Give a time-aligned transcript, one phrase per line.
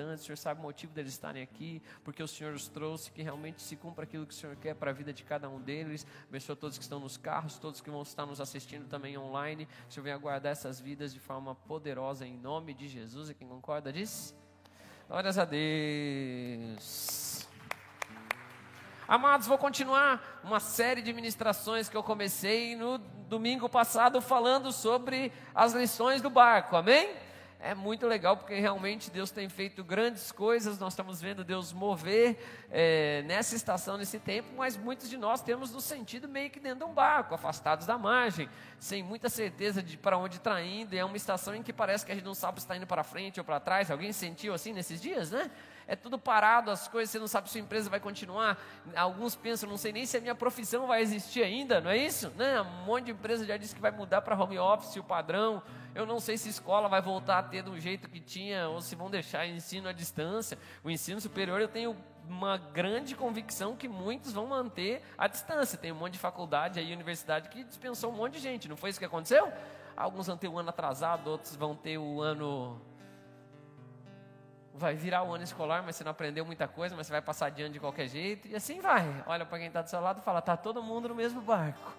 [0.00, 3.60] o Senhor sabe o motivo deles estarem aqui, porque o Senhor os trouxe, que realmente
[3.60, 6.06] se cumpra aquilo que o Senhor quer para a vida de cada um deles.
[6.28, 9.66] Abençoa todos que estão nos carros, todos que vão estar nos assistindo também online.
[9.88, 13.28] O Senhor venha guardar essas vidas de forma poderosa em nome de Jesus.
[13.28, 14.32] E quem concorda diz?
[15.08, 17.48] Glórias a Deus.
[19.08, 25.32] Amados, vou continuar uma série de ministrações que eu comecei no domingo passado falando sobre
[25.52, 26.76] as lições do barco.
[26.76, 27.26] Amém?
[27.60, 32.38] É muito legal porque realmente Deus tem feito grandes coisas, nós estamos vendo Deus mover
[32.70, 36.86] é, nessa estação, nesse tempo, mas muitos de nós temos no sentido meio que dentro
[36.86, 38.48] de um barco, afastados da margem,
[38.78, 42.06] sem muita certeza de para onde está indo, e é uma estação em que parece
[42.06, 43.90] que a gente não sabe se está indo para frente ou para trás.
[43.90, 45.50] Alguém sentiu assim nesses dias, né?
[45.88, 48.62] É tudo parado, as coisas, você não sabe se sua empresa vai continuar.
[48.94, 52.30] Alguns pensam, não sei nem se a minha profissão vai existir ainda, não é isso?
[52.36, 52.60] Né?
[52.60, 55.62] Um monte de empresa já disse que vai mudar para home office, o padrão.
[55.94, 58.82] Eu não sei se a escola vai voltar a ter do jeito que tinha, ou
[58.82, 60.58] se vão deixar ensino à distância.
[60.84, 61.96] O ensino superior eu tenho
[62.28, 65.78] uma grande convicção que muitos vão manter à distância.
[65.78, 68.68] Tem um monte de faculdade aí, universidade, que dispensou um monte de gente.
[68.68, 69.50] Não foi isso que aconteceu?
[69.96, 72.78] Alguns vão ter o ano atrasado, outros vão ter o ano
[74.78, 77.46] vai virar o ano escolar, mas você não aprendeu muita coisa, mas você vai passar
[77.46, 79.04] adiante de qualquer jeito, e assim vai.
[79.26, 81.92] Olha para quem está do seu lado e fala: está todo mundo no mesmo barco.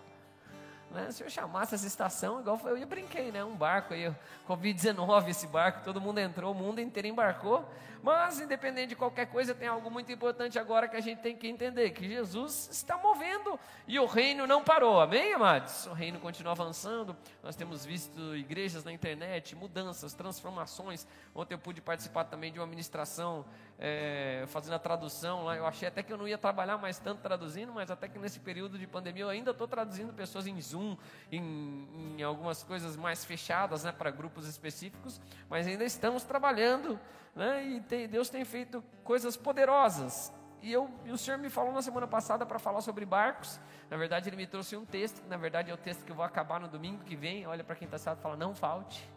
[0.91, 1.11] Né?
[1.11, 3.43] Se eu chamasse essa estação, igual eu brinquei, né?
[3.43, 4.11] Um barco aí,
[4.47, 7.63] Covid-19, esse barco, todo mundo entrou, o mundo inteiro embarcou.
[8.01, 11.47] Mas, independente de qualquer coisa, tem algo muito importante agora que a gente tem que
[11.47, 15.85] entender: que Jesus está movendo e o reino não parou, amém, amados?
[15.85, 17.15] O reino continua avançando.
[17.43, 21.05] Nós temos visto igrejas na internet, mudanças, transformações.
[21.35, 23.45] Ontem eu pude participar também de uma ministração
[23.80, 25.55] é, fazendo a tradução lá.
[25.55, 28.39] Eu achei até que eu não ia trabalhar mais tanto traduzindo, mas até que nesse
[28.39, 30.97] período de pandemia eu ainda estou traduzindo pessoas em Zoom,
[31.31, 37.00] em, em algumas coisas mais fechadas, né, para grupos específicos, mas ainda estamos trabalhando,
[37.33, 40.33] né, e tem, Deus tem feito coisas poderosas.
[40.61, 43.57] E, eu, e o Senhor me falou na semana passada para falar sobre barcos.
[43.89, 46.16] Na verdade, Ele me trouxe um texto, que na verdade é o texto que eu
[46.16, 47.47] vou acabar no domingo que vem.
[47.47, 49.09] Olha para quem está sentado e fala: não falte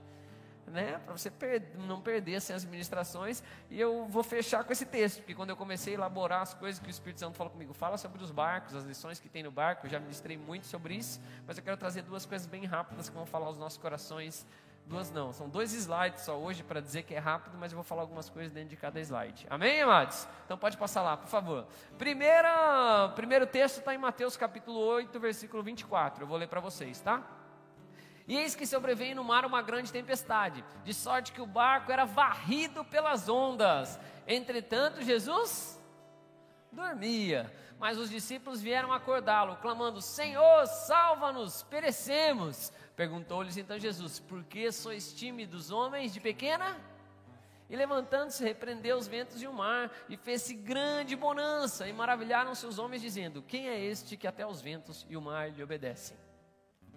[0.66, 3.42] né, para você per não perder assim, as ministrações.
[3.70, 6.80] E eu vou fechar com esse texto, porque quando eu comecei a elaborar as coisas
[6.80, 9.50] que o Espírito Santo falou comigo, fala sobre os barcos, as lições que tem no
[9.50, 13.08] barco, eu já ministrei muito sobre isso, mas eu quero trazer duas coisas bem rápidas
[13.08, 14.46] que vão falar aos nossos corações.
[14.84, 17.84] Duas não, são dois slides só hoje para dizer que é rápido, mas eu vou
[17.84, 19.46] falar algumas coisas dentro de cada slide.
[19.48, 20.26] Amém, amados?
[20.44, 21.66] Então pode passar lá, por favor.
[21.96, 26.24] Primeira, primeiro texto está em Mateus capítulo 8, versículo 24.
[26.24, 27.22] Eu vou ler para vocês, tá?
[28.32, 32.06] E eis que sobreveio no mar uma grande tempestade, de sorte que o barco era
[32.06, 34.00] varrido pelas ondas.
[34.26, 35.78] Entretanto, Jesus
[36.72, 37.54] dormia.
[37.78, 42.72] Mas os discípulos vieram acordá-lo, clamando: Senhor, salva-nos, perecemos.
[42.96, 46.80] Perguntou-lhes então Jesus: Por que sois tímidos, homens de pequena?
[47.68, 51.86] E levantando-se, repreendeu os ventos e o mar, e fez-se grande bonança.
[51.86, 55.50] E maravilharam-se os homens, dizendo: Quem é este que até os ventos e o mar
[55.50, 56.16] lhe obedecem?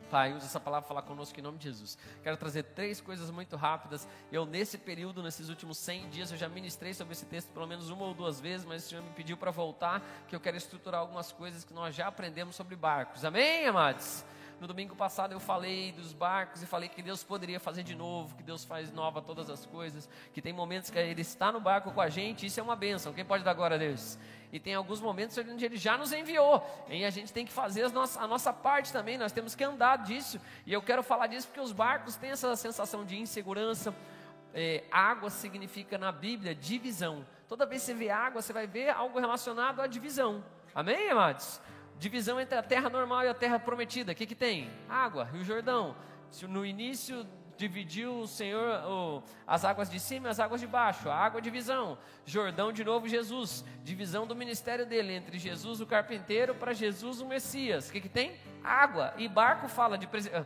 [0.10, 1.98] Pai, usa essa palavra para falar conosco em nome de Jesus.
[2.24, 4.08] Quero trazer três coisas muito rápidas.
[4.32, 7.90] Eu, nesse período, nesses últimos 100 dias, eu já ministrei sobre esse texto pelo menos
[7.90, 11.02] uma ou duas vezes, mas o Senhor me pediu para voltar, que eu quero estruturar
[11.02, 13.26] algumas coisas que nós já aprendemos sobre barcos.
[13.26, 14.24] Amém, amados?
[14.60, 18.36] No domingo passado eu falei dos barcos e falei que Deus poderia fazer de novo,
[18.36, 21.92] que Deus faz nova todas as coisas, que tem momentos que Ele está no barco
[21.92, 23.14] com a gente, isso é uma bênção.
[23.14, 24.18] Quem pode dar glória a Deus?
[24.54, 27.86] E tem alguns momentos onde Ele já nos enviou, e a gente tem que fazer
[27.86, 30.40] a nossa, parte também, nós temos que andar disso.
[30.66, 33.94] E eu quero falar disso porque os barcos têm essa sensação de insegurança.
[34.54, 37.26] É, água significa na Bíblia divisão.
[37.50, 40.42] Toda vez que você vê água, você vai ver algo relacionado à divisão.
[40.74, 41.62] Amém, amados?
[41.98, 44.12] Divisão entre a terra normal e a terra prometida.
[44.12, 44.70] O que, que tem?
[44.90, 45.96] Água, Rio Jordão.
[46.48, 47.26] No início
[47.58, 51.98] dividiu o Senhor as águas de cima e as águas de baixo, a água divisão.
[52.26, 57.26] Jordão de novo Jesus, divisão do ministério dele entre Jesus o carpinteiro para Jesus o
[57.26, 57.90] Messias.
[57.90, 58.38] O que, que tem?
[58.64, 59.14] Água.
[59.18, 60.46] E barco fala de ah,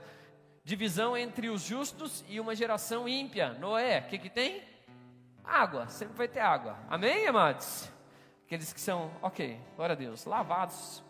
[0.64, 3.54] divisão entre os justos e uma geração ímpia.
[3.54, 4.64] Noé, o que, que tem?
[5.44, 6.78] Água, sempre vai ter água.
[6.88, 7.92] Amém, amados?
[8.46, 11.04] Aqueles que são, ok, glória a Deus, lavados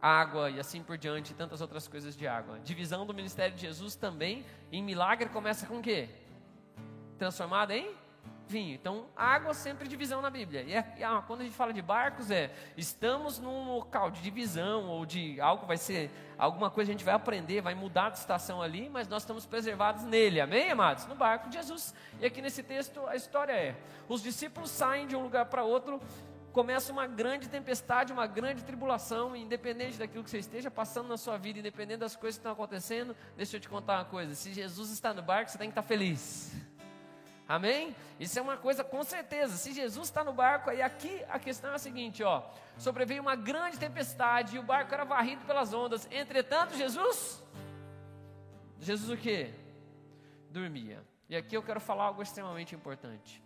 [0.00, 2.58] água e assim por diante, e tantas outras coisas de água.
[2.60, 6.08] Divisão do ministério de Jesus também, em milagre, começa com o quê?
[7.18, 7.94] Transformada em
[8.48, 8.74] vinho.
[8.74, 10.62] Então, água sempre divisão na Bíblia.
[10.62, 14.86] E, é, ah, quando a gente fala de barcos, é estamos num local de divisão
[14.86, 18.62] ou de algo vai ser alguma coisa a gente vai aprender, vai mudar de estação
[18.62, 20.40] ali, mas nós estamos preservados nele.
[20.40, 21.06] Amém, amados?
[21.06, 21.94] No barco de Jesus.
[22.20, 23.76] E aqui nesse texto a história é:
[24.08, 26.00] os discípulos saem de um lugar para outro
[26.52, 31.36] começa uma grande tempestade, uma grande tribulação, independente daquilo que você esteja passando na sua
[31.36, 34.90] vida, independente das coisas que estão acontecendo, deixa eu te contar uma coisa: se Jesus
[34.90, 36.52] está no barco, você tem que estar feliz.
[37.48, 37.96] Amém?
[38.20, 39.56] Isso é uma coisa com certeza.
[39.56, 42.42] Se Jesus está no barco, aí aqui a questão é a seguinte, ó.
[42.76, 46.06] Sobreveio uma grande tempestade e o barco era varrido pelas ondas.
[46.10, 47.42] Entretanto, Jesus,
[48.78, 49.54] Jesus o quê?
[50.50, 51.02] Dormia.
[51.26, 53.42] E aqui eu quero falar algo extremamente importante.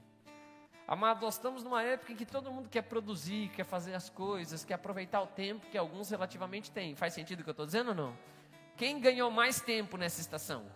[0.93, 4.63] Amado, nós estamos numa época em que todo mundo quer produzir, quer fazer as coisas,
[4.63, 6.95] quer aproveitar o tempo que alguns relativamente têm.
[6.95, 8.15] Faz sentido o que eu estou dizendo ou não?
[8.77, 10.67] Quem ganhou mais tempo nessa estação?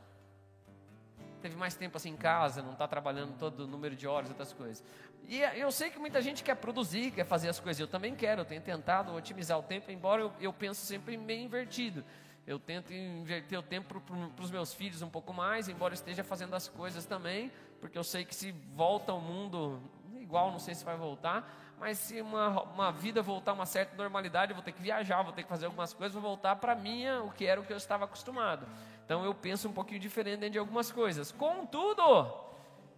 [1.42, 4.54] teve mais tempo assim em casa, não está trabalhando todo o número de horas, outras
[4.54, 4.82] coisas.
[5.28, 8.14] E eh, eu sei que muita gente quer produzir, quer fazer as coisas, eu também
[8.14, 12.02] quero, eu tenho tentado otimizar o tempo, embora eu, eu penso sempre meio invertido.
[12.46, 16.24] Eu tento inverter o tempo para os meus filhos um pouco mais, embora eu esteja
[16.24, 19.80] fazendo as coisas também, porque eu sei que se volta ao mundo
[20.26, 23.96] igual, não sei se vai voltar, mas se uma, uma vida voltar a uma certa
[23.96, 26.74] normalidade, eu vou ter que viajar, vou ter que fazer algumas coisas, vou voltar para
[26.74, 28.66] minha, o que era o que eu estava acostumado.
[29.04, 31.30] Então eu penso um pouquinho diferente de algumas coisas.
[31.30, 32.02] Contudo,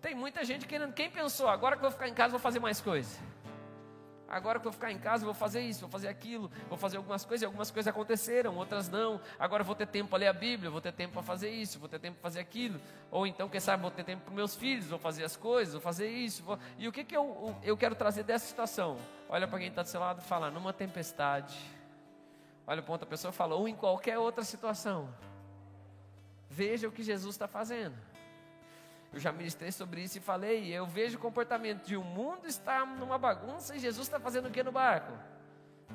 [0.01, 0.93] tem muita gente querendo.
[0.95, 3.21] Quem pensou, agora que eu vou ficar em casa, vou fazer mais coisas.
[4.29, 7.25] Agora que eu ficar em casa, vou fazer isso, vou fazer aquilo, vou fazer algumas
[7.25, 9.19] coisas, e algumas coisas aconteceram, outras não.
[9.39, 11.89] Agora vou ter tempo para ler a Bíblia, vou ter tempo para fazer isso, vou
[11.89, 12.79] ter tempo para fazer aquilo.
[13.11, 15.81] Ou então, quem sabe, vou ter tempo para meus filhos, vou fazer as coisas, vou
[15.81, 16.43] fazer isso.
[16.43, 16.59] Vou...
[16.77, 18.99] E o que, que eu, eu quero trazer dessa situação?
[19.31, 21.59] Olha para quem está do seu lado e fala, numa tempestade.
[22.67, 25.09] Olha para outra pessoa e fala, ou em qualquer outra situação.
[26.51, 27.97] Veja o que Jesus está fazendo.
[29.13, 32.85] Eu já ministrei sobre isso e falei, eu vejo o comportamento de um mundo está
[32.85, 35.13] numa bagunça e Jesus está fazendo o que no barco?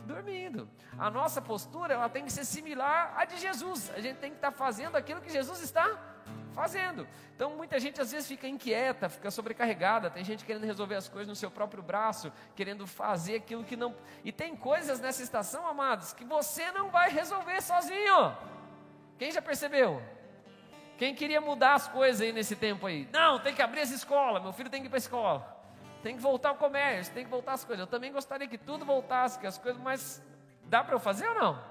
[0.06, 0.68] Dormindo.
[0.98, 3.92] A nossa postura ela tem que ser similar à de Jesus.
[3.96, 6.14] A gente tem que estar tá fazendo aquilo que Jesus está
[6.54, 7.08] fazendo.
[7.36, 11.28] Então muita gente às vezes fica inquieta, fica sobrecarregada, tem gente querendo resolver as coisas
[11.28, 13.96] no seu próprio braço, querendo fazer aquilo que não.
[14.24, 18.36] E tem coisas nessa estação, amados, que você não vai resolver sozinho.
[19.18, 20.02] Quem já percebeu?
[21.04, 23.10] Quem queria mudar as coisas aí nesse tempo aí?
[23.12, 25.66] Não, tem que abrir as escolas, meu filho tem que ir para a escola.
[26.02, 27.82] Tem que voltar ao comércio, tem que voltar as coisas.
[27.82, 30.24] Eu também gostaria que tudo voltasse, que as coisas, mas
[30.64, 31.64] dá para eu fazer ou não?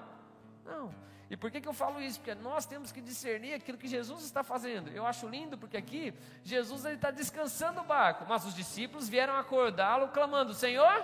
[0.63, 0.95] Não.
[1.31, 2.19] E por que, que eu falo isso?
[2.19, 4.91] Porque nós temos que discernir aquilo que Jesus está fazendo.
[4.91, 6.13] Eu acho lindo porque aqui
[6.43, 11.03] Jesus está descansando o barco, mas os discípulos vieram acordá-lo clamando: Senhor,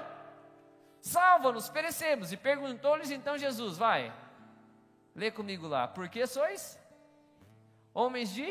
[1.02, 2.32] salva-nos, perecemos.
[2.32, 4.14] E perguntou-lhes então Jesus: Vai,
[5.16, 6.79] lê comigo lá, por que sois
[8.00, 8.48] homens de.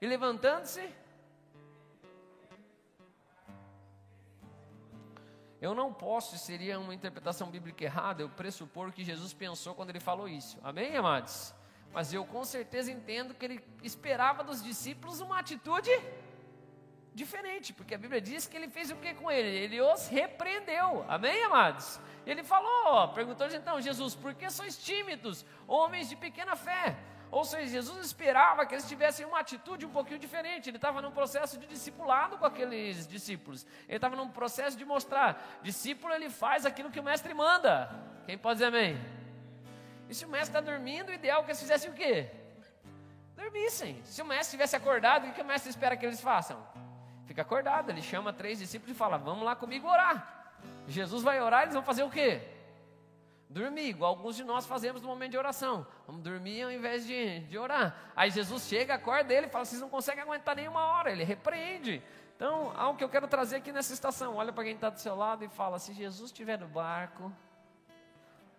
[0.00, 0.88] E levantando-se.
[5.60, 9.98] Eu não posso, seria uma interpretação bíblica errada, eu pressupor que Jesus pensou quando ele
[9.98, 10.56] falou isso.
[10.62, 11.52] Amém, amados?
[11.92, 15.90] Mas eu com certeza entendo que ele esperava dos discípulos uma atitude
[17.12, 19.48] diferente, porque a Bíblia diz que ele fez o que com ele?
[19.48, 21.04] Ele os repreendeu.
[21.08, 21.98] Amém, amados?
[22.24, 26.96] Ele falou, perguntou então, Jesus, por que sois tímidos, homens de pequena fé?
[27.30, 30.70] Ou seja, Jesus esperava que eles tivessem uma atitude um pouquinho diferente.
[30.70, 33.66] Ele estava num processo de discipulado com aqueles discípulos.
[33.86, 37.90] Ele estava num processo de mostrar: discípulo ele faz aquilo que o mestre manda.
[38.24, 38.98] Quem pode dizer amém?
[40.08, 42.30] E se o mestre está dormindo, o ideal é que eles fizessem o quê?
[43.36, 44.00] Dormissem.
[44.04, 46.66] Se o mestre estivesse acordado, o que o mestre espera que eles façam?
[47.26, 47.90] Fica acordado.
[47.90, 50.54] Ele chama três discípulos e fala: Vamos lá comigo orar.
[50.86, 52.57] Jesus vai orar, eles vão fazer o quê?
[53.50, 55.86] Dormir, igual alguns de nós fazemos no momento de oração.
[56.06, 57.96] Vamos dormir ao invés de, de orar.
[58.14, 61.10] Aí Jesus chega, acorda ele e fala: vocês não conseguem aguentar nenhuma hora.
[61.10, 62.02] Ele repreende.
[62.36, 65.16] Então, algo que eu quero trazer aqui nessa estação: olha para quem está do seu
[65.16, 67.32] lado e fala: se Jesus estiver no barco,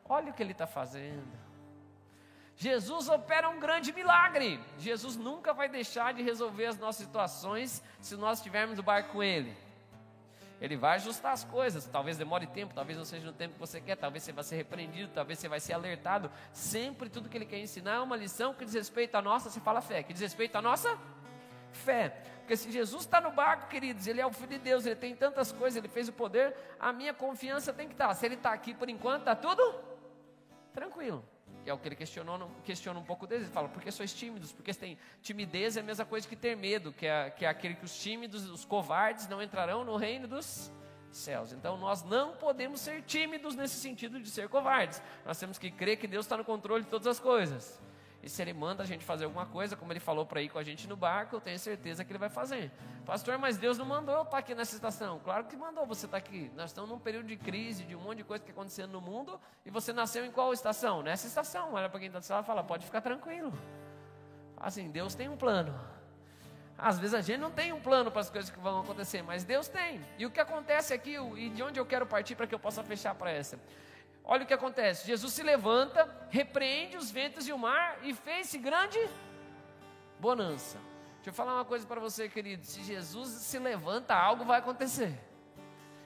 [0.06, 1.50] olha o que ele está fazendo.
[2.56, 4.60] Jesus opera um grande milagre.
[4.78, 9.24] Jesus nunca vai deixar de resolver as nossas situações se nós estivermos no barco com
[9.24, 9.56] Ele.
[10.62, 11.86] Ele vai ajustar as coisas.
[11.86, 14.56] Talvez demore tempo, talvez não seja no tempo que você quer, talvez você vai ser
[14.58, 16.30] repreendido, talvez você vai ser alertado.
[16.52, 19.60] Sempre tudo que ele quer ensinar é uma lição que diz respeito à nossa, você
[19.60, 20.98] fala fé, que diz respeito à nossa
[21.72, 22.10] fé.
[22.40, 25.16] Porque se Jesus está no barco, queridos, ele é o Filho de Deus, ele tem
[25.16, 28.14] tantas coisas, ele fez o poder, a minha confiança tem que estar.
[28.16, 29.80] Se ele está aqui por enquanto, está tudo
[30.74, 31.24] tranquilo
[31.64, 33.46] que é o que ele questionou, questiona um pouco deles.
[33.46, 34.52] Ele fala, por que sois tímidos?
[34.52, 37.76] Porque tem timidez é a mesma coisa que ter medo, que é, que é aquele
[37.76, 40.72] que os tímidos, os covardes não entrarão no reino dos
[41.12, 41.54] céus.
[41.54, 45.02] Então nós não podemos ser tímidos nesse sentido de ser covardes.
[45.26, 47.82] Nós temos que crer que Deus está no controle de todas as coisas.
[48.22, 50.60] E se ele manda a gente fazer alguma coisa, como ele falou para ir com
[50.60, 52.70] a gente no barco, eu tenho certeza que ele vai fazer.
[53.06, 55.20] Pastor, mas Deus não mandou eu estar aqui nessa estação.
[55.24, 56.52] Claro que mandou você estar aqui.
[56.56, 59.02] Nós estamos num período de crise, de um monte de coisa que está acontecendo no
[59.02, 59.40] mundo.
[59.66, 61.02] E você nasceu em qual estação?
[61.02, 61.74] Nessa estação.
[61.74, 63.54] Olha para quem está do e fala: pode ficar tranquilo.
[64.58, 65.74] Assim, Deus tem um plano.
[66.78, 69.44] Às vezes a gente não tem um plano para as coisas que vão acontecer, mas
[69.44, 70.02] Deus tem.
[70.18, 72.82] E o que acontece aqui, e de onde eu quero partir para que eu possa
[72.84, 73.60] fechar para essa?
[74.32, 78.60] Olha o que acontece: Jesus se levanta, repreende os ventos e o mar e fez-se
[78.60, 79.00] grande
[80.20, 80.78] bonança.
[81.16, 82.64] Deixa eu falar uma coisa para você, querido.
[82.64, 85.20] Se Jesus se levanta, algo vai acontecer.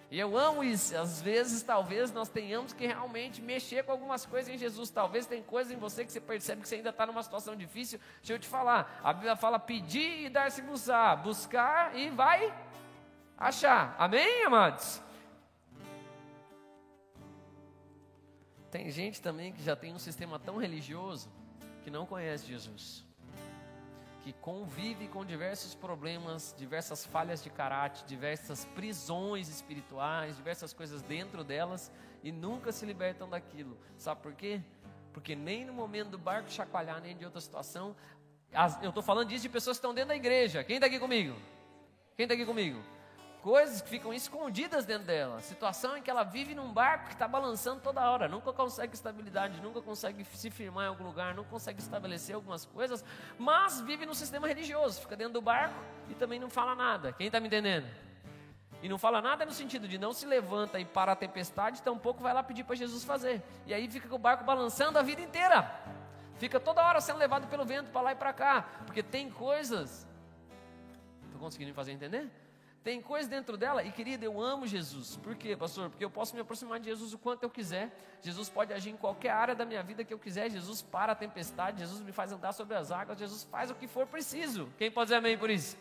[0.10, 0.96] E eu amo isso.
[0.96, 4.90] Às vezes, talvez nós tenhamos que realmente mexer com algumas coisas em Jesus.
[4.90, 8.00] Talvez tem coisas em você que você percebe que você ainda está numa situação difícil.
[8.20, 9.02] Deixa eu te falar.
[9.04, 11.18] A Bíblia fala pedir e dar-se buscar.
[11.18, 12.54] Buscar e vai
[13.38, 13.98] achar.
[14.00, 15.02] Amém, amados?
[18.74, 21.30] Tem gente também que já tem um sistema tão religioso
[21.84, 23.06] que não conhece Jesus
[24.24, 31.44] que convive com diversos problemas, diversas falhas de caráter, diversas prisões espirituais, diversas coisas dentro
[31.44, 31.92] delas
[32.24, 33.78] e nunca se libertam daquilo.
[33.98, 34.62] Sabe por quê?
[35.12, 37.94] Porque nem no momento do barco chacoalhar, nem de outra situação,
[38.54, 40.64] as, eu estou falando disso de pessoas que estão dentro da igreja.
[40.64, 41.36] Quem está aqui comigo?
[42.16, 42.82] Quem está aqui comigo?
[43.44, 45.42] Coisas que ficam escondidas dentro dela.
[45.42, 49.60] Situação em que ela vive num barco que está balançando toda hora, nunca consegue estabilidade,
[49.60, 53.04] nunca consegue se firmar em algum lugar, não consegue estabelecer algumas coisas,
[53.38, 55.76] mas vive no sistema religioso, fica dentro do barco
[56.10, 57.12] e também não fala nada.
[57.12, 57.86] Quem está me entendendo?
[58.82, 62.24] E não fala nada no sentido de não se levanta e para a tempestade, tampouco
[62.24, 63.44] vai lá pedir para Jesus fazer.
[63.66, 65.70] E aí fica com o barco balançando a vida inteira.
[66.38, 68.66] Fica toda hora sendo levado pelo vento para lá e para cá.
[68.86, 70.08] Porque tem coisas.
[71.26, 72.30] Estou conseguindo fazer entender?
[72.84, 75.16] Tem coisa dentro dela, e querida, eu amo Jesus.
[75.16, 75.90] Por quê, pastor?
[75.90, 77.96] Porque eu posso me aproximar de Jesus o quanto eu quiser.
[78.22, 80.52] Jesus pode agir em qualquer área da minha vida que eu quiser.
[80.52, 83.88] Jesus para a tempestade, Jesus me faz andar sobre as águas, Jesus faz o que
[83.88, 84.68] for preciso.
[84.78, 85.78] Quem pode dizer amém por isso?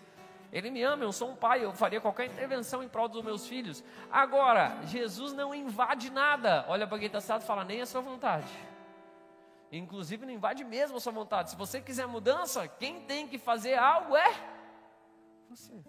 [0.52, 3.48] Ele me ama, eu sou um pai, eu faria qualquer intervenção em prol dos meus
[3.48, 3.82] filhos.
[4.08, 6.64] Agora, Jesus não invade nada.
[6.68, 8.46] Olha para quem está sentado e fala, nem a sua vontade.
[9.72, 11.50] Inclusive, não invade mesmo a sua vontade.
[11.50, 14.34] Se você quiser mudança, quem tem que fazer algo é
[15.48, 15.82] você.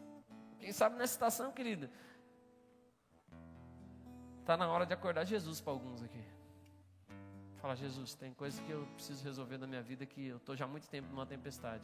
[0.63, 1.91] Quem sabe nessa situação, querida,
[4.39, 6.23] está na hora de acordar Jesus para alguns aqui.
[7.57, 10.63] Fala, Jesus, tem coisas que eu preciso resolver na minha vida que eu estou já
[10.63, 11.83] há muito tempo numa tempestade.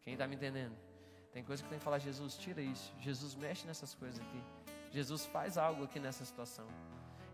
[0.00, 0.74] Quem está me entendendo?
[1.30, 2.90] Tem coisas que tem que falar, Jesus, tira isso.
[3.00, 4.42] Jesus mexe nessas coisas aqui.
[4.90, 6.66] Jesus faz algo aqui nessa situação.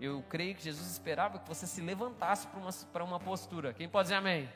[0.01, 2.59] Eu creio que Jesus esperava que você se levantasse para
[3.05, 3.73] uma, uma postura.
[3.73, 4.49] Quem pode dizer amém?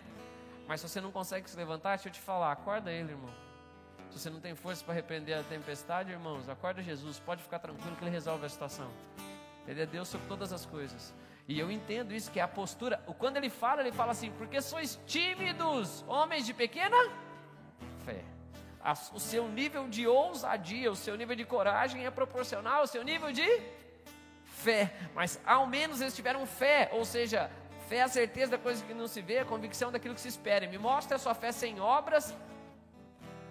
[0.66, 3.45] Mas se você não consegue se levantar, deixa eu te falar, acorda ele, irmão.
[4.16, 7.94] Se você não tem força para repreender a tempestade, irmãos, acorda Jesus, pode ficar tranquilo
[7.96, 8.90] que Ele resolve a situação.
[9.68, 11.12] Ele é Deus sobre todas as coisas.
[11.46, 12.96] E eu entendo isso, que é a postura.
[13.18, 16.96] Quando ele fala, ele fala assim: porque sois tímidos, homens de pequena
[18.06, 18.24] fé.
[19.12, 23.30] O seu nível de ousadia, o seu nível de coragem é proporcional ao seu nível
[23.32, 23.46] de
[24.46, 24.94] fé.
[25.14, 27.50] Mas ao menos eles tiveram fé, ou seja,
[27.86, 30.28] fé é a certeza da coisa que não se vê, a convicção daquilo que se
[30.28, 30.66] espera.
[30.66, 32.34] Me mostra a sua fé sem obras,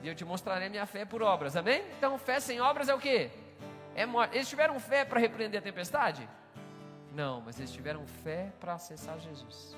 [0.05, 1.83] e eu te mostrarei minha fé por obras, amém?
[1.97, 3.31] Então, fé sem obras é o que?
[3.95, 4.35] É morte.
[4.35, 6.29] Eles tiveram fé para repreender a tempestade?
[7.11, 9.75] Não, mas eles tiveram fé para acessar Jesus.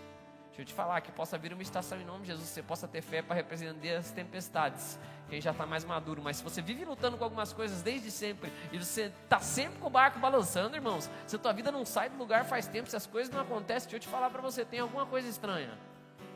[0.47, 2.89] Deixa eu te falar que possa vir uma estação em nome de Jesus, você possa
[2.89, 4.99] ter fé para repreender as tempestades.
[5.29, 8.51] Quem já está mais maduro, mas se você vive lutando com algumas coisas desde sempre
[8.73, 12.09] e você está sempre com o barco balançando, irmãos, se a tua vida não sai
[12.09, 14.65] do lugar faz tempo, se as coisas não acontecem, deixa eu te falar para você,
[14.65, 15.77] tem alguma coisa estranha.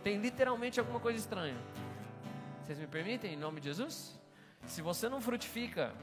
[0.01, 1.57] Tem literalmente alguma coisa estranha.
[2.63, 4.19] Vocês me permitem, em nome de Jesus?
[4.67, 5.93] Se você não frutifica,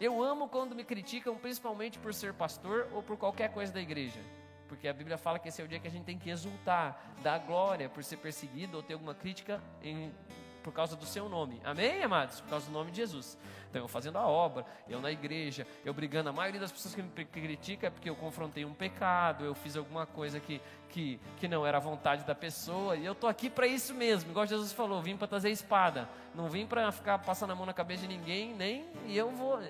[0.00, 4.20] eu amo quando me criticam, principalmente por ser pastor ou por qualquer coisa da igreja.
[4.68, 7.16] Porque a Bíblia fala que esse é o dia que a gente tem que exultar,
[7.20, 10.12] dar glória por ser perseguido ou ter alguma crítica em,
[10.62, 11.60] por causa do seu nome.
[11.64, 12.40] Amém, amados?
[12.40, 13.36] Por causa do nome de Jesus.
[13.68, 16.28] Então, eu fazendo a obra, eu na igreja, eu brigando.
[16.28, 19.76] A maioria das pessoas que me criticam é porque eu confrontei um pecado, eu fiz
[19.76, 22.96] alguma coisa que, que, que não era a vontade da pessoa.
[22.96, 24.30] E eu estou aqui para isso mesmo.
[24.30, 26.08] Igual Jesus falou, vim para trazer espada.
[26.34, 28.86] Não vim para ficar passando a mão na cabeça de ninguém, nem.
[29.06, 29.60] E eu vou.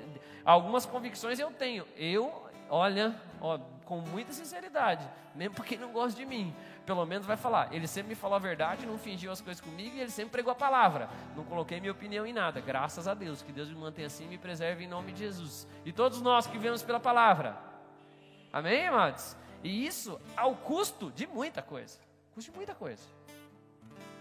[0.45, 1.87] Algumas convicções eu tenho.
[1.97, 6.55] Eu, olha, ó, com muita sinceridade, mesmo porque não gosta de mim
[6.87, 7.73] pelo menos vai falar.
[7.73, 10.53] Ele sempre me falou a verdade, não fingiu as coisas comigo e ele sempre pregou
[10.53, 11.09] a palavra.
[11.37, 12.61] Não coloquei minha opinião em nada.
[12.61, 13.43] Graças a Deus.
[13.43, 15.67] Que Deus me mantenha assim e me preserve em nome de Jesus.
[15.85, 17.57] E todos nós que vivemos pela palavra.
[18.53, 19.37] Amém, amados?
[19.63, 21.99] E isso ao custo de muita coisa.
[22.35, 23.03] Custo de muita coisa.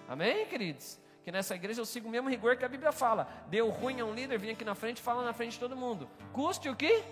[0.08, 1.00] Amém, queridos?
[1.24, 3.28] Que nessa igreja eu sigo o mesmo rigor que a Bíblia fala.
[3.48, 5.76] Deu ruim a um líder, vem aqui na frente e fala na frente de todo
[5.76, 6.10] mundo.
[6.34, 7.04] Custe o quê?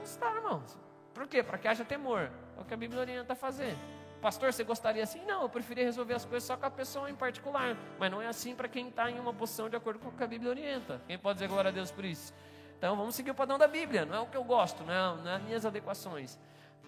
[0.00, 0.76] Custar, irmãos.
[1.14, 1.42] Por quê?
[1.42, 2.30] Para que haja temor.
[2.56, 3.76] É o que a Bíblia orienta a fazer.
[4.22, 5.20] Pastor, você gostaria assim?
[5.26, 7.76] Não, eu preferia resolver as coisas só com a pessoa em particular.
[7.98, 10.22] Mas não é assim para quem está em uma posição de acordo com o que
[10.22, 11.02] a Bíblia orienta.
[11.08, 12.32] Quem pode dizer glória a Deus por isso?
[12.78, 14.06] Então vamos seguir o padrão da Bíblia.
[14.06, 16.38] Não é o que eu gosto, não é, não é as minhas adequações.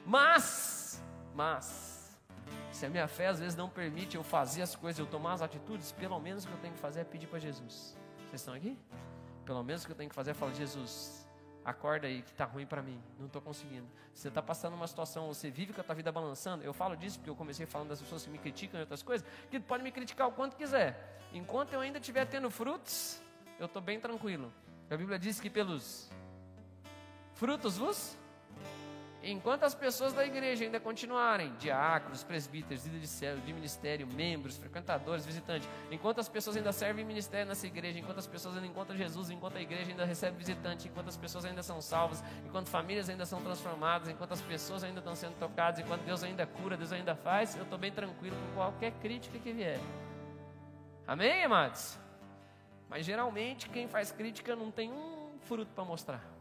[0.07, 1.03] Mas,
[1.35, 2.17] mas,
[2.71, 5.43] se a minha fé às vezes não permite eu fazer as coisas, eu tomar as
[5.43, 7.97] atitudes, pelo menos o que eu tenho que fazer é pedir para Jesus.
[8.29, 8.79] Vocês estão aqui?
[9.45, 11.24] Pelo menos o que eu tenho que fazer é falar, Jesus,
[11.64, 13.87] Acorda aí que está ruim para mim, não estou conseguindo.
[14.12, 16.62] Você está passando uma situação, você vive com a tua vida balançando.
[16.62, 19.26] Eu falo disso porque eu comecei falando das pessoas que me criticam e outras coisas,
[19.50, 21.18] que pode me criticar o quanto quiser.
[21.33, 23.23] Enquanto eu ainda estiver tendo frutos,
[23.59, 24.52] eu estou bem tranquilo.
[24.90, 26.11] A Bíblia diz que pelos
[27.33, 28.16] frutos vos
[29.26, 35.25] Enquanto as pessoas da igreja ainda continuarem, diáconos, presbíteros, líderes de de ministério, membros, frequentadores,
[35.25, 39.31] visitantes, enquanto as pessoas ainda servem ministério nessa igreja, enquanto as pessoas ainda encontram Jesus,
[39.31, 43.25] enquanto a igreja ainda recebe visitantes, enquanto as pessoas ainda são salvas, enquanto famílias ainda
[43.25, 47.16] são transformadas, enquanto as pessoas ainda estão sendo tocadas, enquanto Deus ainda cura, Deus ainda
[47.16, 49.81] faz, eu estou bem tranquilo com qualquer crítica que vier.
[51.07, 51.99] Amém, amados?
[52.90, 56.34] Mas geralmente quem faz crítica não tem um fruto para mostrar.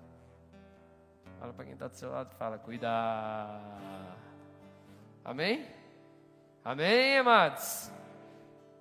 [1.43, 2.87] Fala para quem está do seu lado fala: cuida.
[5.25, 5.67] Amém?
[6.63, 7.91] Amém, amados?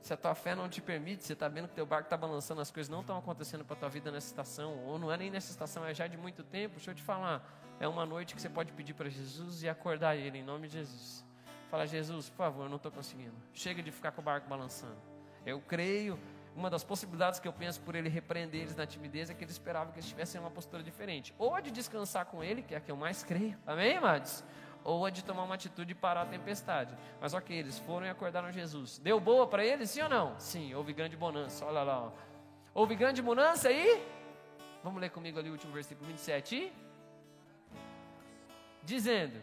[0.00, 2.61] Se a tua fé não te permite, você está vendo que teu barco está balançando,
[2.61, 5.28] as coisas não estão acontecendo para a tua vida nessa estação, ou não é nem
[5.28, 7.45] nessa estação, é já de muito tempo, deixa eu te falar,
[7.81, 10.75] é uma noite que você pode pedir para Jesus e acordar Ele, em nome de
[10.75, 11.25] Jesus.
[11.69, 13.35] Fala, Jesus, por favor, eu não estou conseguindo.
[13.52, 14.99] Chega de ficar com o barco balançando.
[15.45, 16.16] Eu creio
[16.54, 19.50] uma das possibilidades que eu penso por ele repreender eles na timidez é que ele
[19.50, 21.35] esperava que eles tivessem uma postura diferente.
[21.38, 23.59] Ou a de descansar com ele, que é a que eu mais creio.
[23.66, 24.44] Amém, amados?
[24.85, 26.94] Ou a de tomar uma atitude e parar a tempestade.
[27.21, 28.99] Mas ok, eles foram e acordaram Jesus.
[28.99, 30.38] Deu boa para eles, sim ou não?
[30.38, 31.64] Sim, houve grande bonança.
[31.64, 32.06] Olha lá.
[32.06, 32.12] Ó.
[32.75, 34.06] Houve grande bonança aí?
[34.82, 36.73] Vamos ler comigo ali o último versículo 27.
[38.82, 39.40] Dizendo: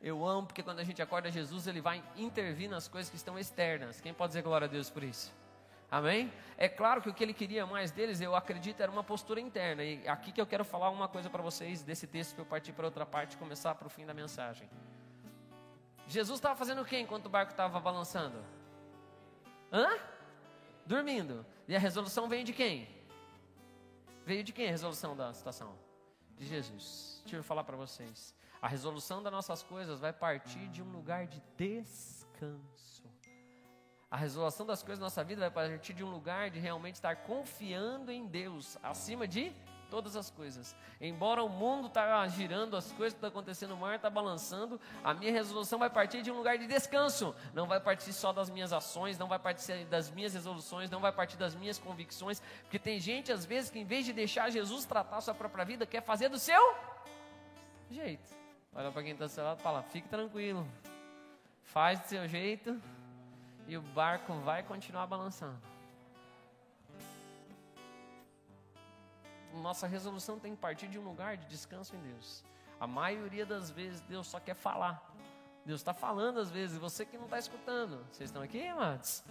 [0.00, 3.38] Eu amo porque quando a gente acorda Jesus, ele vai intervir nas coisas que estão
[3.38, 4.00] externas.
[4.00, 5.32] Quem pode dizer glória a Deus por isso?
[5.90, 6.30] Amém?
[6.58, 9.82] É claro que o que ele queria mais deles, eu acredito, era uma postura interna.
[9.82, 12.72] E aqui que eu quero falar uma coisa para vocês desse texto que eu parti
[12.72, 14.68] para outra parte e começar para o fim da mensagem.
[16.06, 18.42] Jesus estava fazendo o que enquanto o barco estava balançando?
[19.72, 19.98] Hã?
[20.86, 21.44] Dormindo.
[21.66, 22.88] E a resolução veio de quem?
[24.24, 25.74] Veio de quem a resolução da situação?
[26.36, 27.20] De Jesus.
[27.24, 28.34] Deixa eu falar para vocês.
[28.60, 33.04] A resolução das nossas coisas vai partir de um lugar de descanso.
[34.10, 37.14] A resolução das coisas da nossa vida vai partir de um lugar de realmente estar
[37.16, 39.52] confiando em Deus acima de
[39.90, 40.74] todas as coisas.
[41.00, 45.32] Embora o mundo está girando, as coisas estão acontecendo, o mar está balançando, a minha
[45.32, 47.34] resolução vai partir de um lugar de descanso.
[47.54, 51.12] Não vai partir só das minhas ações, não vai partir das minhas resoluções, não vai
[51.12, 54.84] partir das minhas convicções, porque tem gente às vezes que em vez de deixar Jesus
[54.84, 56.76] tratar a sua própria vida, quer fazer do seu
[57.90, 58.47] jeito.
[58.74, 60.66] Olha para quem está do seu lado e fala: fique tranquilo,
[61.62, 62.80] faz do seu jeito
[63.66, 65.58] e o barco vai continuar balançando.
[69.54, 72.44] Nossa resolução tem que partir de um lugar de descanso em Deus.
[72.78, 75.02] A maioria das vezes Deus só quer falar.
[75.64, 78.06] Deus está falando às vezes, você que não está escutando.
[78.12, 79.24] Vocês estão aqui, amados?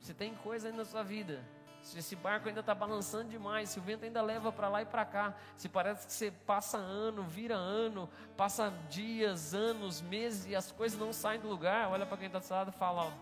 [0.00, 1.42] Se tem coisa aí na sua vida
[1.86, 4.84] se esse barco ainda está balançando demais, se o vento ainda leva para lá e
[4.84, 10.56] para cá, se parece que você passa ano, vira ano, passa dias, anos, meses e
[10.56, 13.04] as coisas não saem do lugar, olha para quem está do seu lado e fala:
[13.04, 13.12] ó,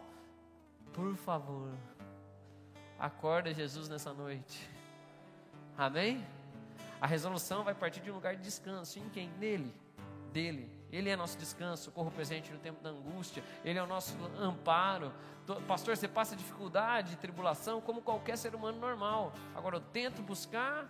[0.95, 1.71] por favor,
[2.99, 4.71] acorda Jesus nessa noite.
[5.77, 6.27] Amém?
[7.03, 8.99] A resolução vai partir de um lugar de descanso.
[8.99, 9.29] Em quem?
[9.39, 9.75] Nele.
[10.33, 10.73] Dele.
[10.95, 15.13] Ele é nosso descanso, corro presente no tempo da angústia, Ele é o nosso amparo.
[15.67, 19.33] Pastor, você passa dificuldade, tribulação, como qualquer ser humano normal.
[19.55, 20.87] Agora eu tento buscar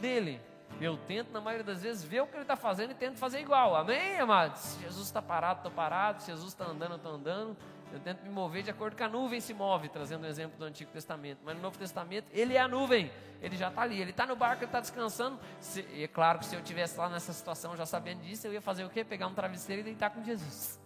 [0.00, 0.40] dele.
[0.80, 3.40] Eu tento, na maioria das vezes, ver o que ele está fazendo e tento fazer
[3.40, 3.74] igual.
[3.74, 4.76] Amém, amados?
[4.80, 6.22] Jesus está parado, estou parado.
[6.22, 7.56] Jesus está andando, estou andando.
[7.92, 10.64] Eu tento me mover de acordo com a nuvem se move, trazendo o exemplo do
[10.64, 11.38] Antigo Testamento.
[11.44, 13.10] Mas no Novo Testamento, ele é a nuvem.
[13.40, 14.00] Ele já está ali.
[14.00, 15.38] Ele está no barco, ele está descansando.
[15.60, 18.52] Se, e é claro que se eu estivesse lá nessa situação, já sabendo disso, eu
[18.52, 19.04] ia fazer o quê?
[19.04, 20.80] Pegar um travesseiro e deitar com Jesus.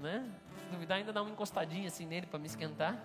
[0.00, 0.24] Né?
[0.56, 2.96] Se duvidar, ainda dar uma encostadinha assim nele para me esquentar.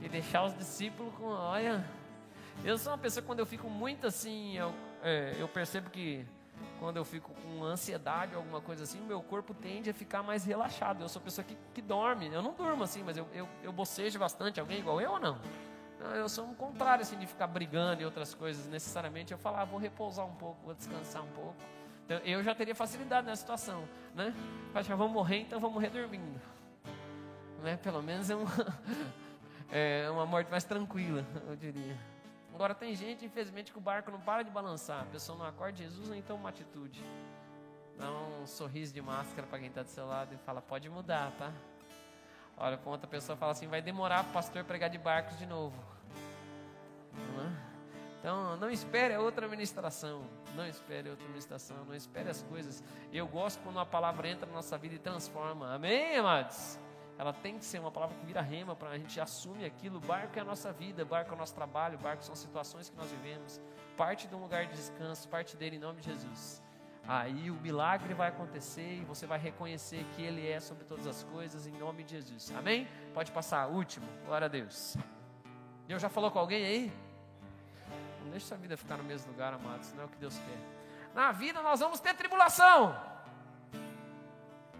[0.00, 1.26] E deixar os discípulos com.
[1.26, 1.84] Olha.
[2.62, 4.72] Eu sou uma pessoa, quando eu fico muito assim, eu,
[5.02, 6.24] é, eu percebo que
[6.78, 10.44] quando eu fico com ansiedade ou alguma coisa assim, meu corpo tende a ficar mais
[10.44, 11.02] relaxado.
[11.02, 12.32] Eu sou pessoa que, que dorme.
[12.32, 14.60] Eu não durmo assim, mas eu, eu, eu bocejo bastante.
[14.60, 15.38] Alguém igual eu ou não?
[16.14, 19.32] Eu sou um contrário assim, de ficar brigando e outras coisas necessariamente.
[19.32, 21.54] Eu falar, ah, vou repousar um pouco, vou descansar um pouco.
[22.04, 24.34] Então, eu já teria facilidade nessa situação, né?
[24.74, 26.38] Mas já vou morrer, então vou morrer dormindo.
[27.62, 27.78] Né?
[27.78, 28.50] Pelo menos é uma,
[29.72, 31.96] é uma morte mais tranquila, eu diria.
[32.54, 35.02] Agora tem gente, infelizmente, que o barco não para de balançar.
[35.02, 37.02] A pessoa não acorda Jesus, ou então uma atitude.
[37.98, 41.32] Dá um sorriso de máscara para quem está do seu lado e fala, pode mudar,
[41.32, 41.52] tá?
[42.56, 45.46] Olha para outra pessoa fala assim, vai demorar para o pastor pregar de barcos de
[45.46, 45.76] novo.
[47.14, 47.74] É?
[48.20, 50.24] Então, não espere outra ministração.
[50.54, 51.84] Não espere outra ministração.
[51.84, 52.82] Não espere as coisas.
[53.12, 55.74] Eu gosto quando a palavra entra na nossa vida e transforma.
[55.74, 56.78] Amém, amados?
[57.18, 60.00] Ela tem que ser uma palavra que vira rema para a gente assumir aquilo.
[60.00, 63.08] Barco é a nossa vida, barco é o nosso trabalho, barco são situações que nós
[63.10, 63.60] vivemos.
[63.96, 66.62] Parte de um lugar de descanso, parte dele em nome de Jesus.
[67.06, 71.22] Aí o milagre vai acontecer e você vai reconhecer que Ele é sobre todas as
[71.24, 72.50] coisas em nome de Jesus.
[72.56, 72.88] Amém?
[73.12, 74.06] Pode passar, último.
[74.24, 74.96] Glória a Deus.
[75.86, 76.92] Deus já falou com alguém aí?
[78.22, 79.92] Não deixe sua vida ficar no mesmo lugar, amados.
[79.92, 80.58] Não é o que Deus quer.
[81.14, 82.98] Na vida nós vamos ter tribulação.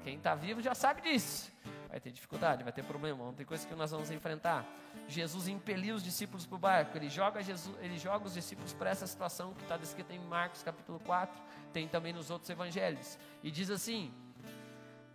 [0.03, 1.53] Quem está vivo já sabe disso.
[1.95, 4.67] Vai ter dificuldade, vai ter problema, vão ter coisas que nós vamos enfrentar.
[5.07, 8.91] Jesus impeliu os discípulos para o barco, ele joga, Jesus, ele joga os discípulos para
[8.91, 11.41] essa situação que está descrita em Marcos capítulo 4,
[11.73, 13.17] tem também nos outros evangelhos.
[13.45, 14.13] E diz assim: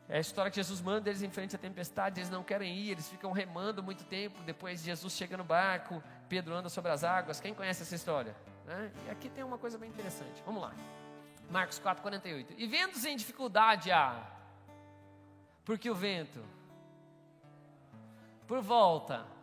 [0.07, 2.91] é a história que Jesus manda eles em frente à tempestade, eles não querem ir,
[2.91, 4.41] eles ficam remando muito tempo.
[4.43, 7.41] Depois Jesus chega no barco, Pedro anda sobre as águas.
[7.41, 8.33] Quem conhece essa história?
[8.65, 8.89] Né?
[9.05, 10.41] E aqui tem uma coisa bem interessante.
[10.45, 10.73] Vamos lá.
[11.49, 12.53] Marcos 4,48.
[12.57, 14.25] E vendo-se em dificuldade, ah,
[15.65, 16.39] porque o vento
[18.49, 19.38] por volta.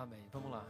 [0.00, 0.24] Amém.
[0.32, 0.64] Vamos lá.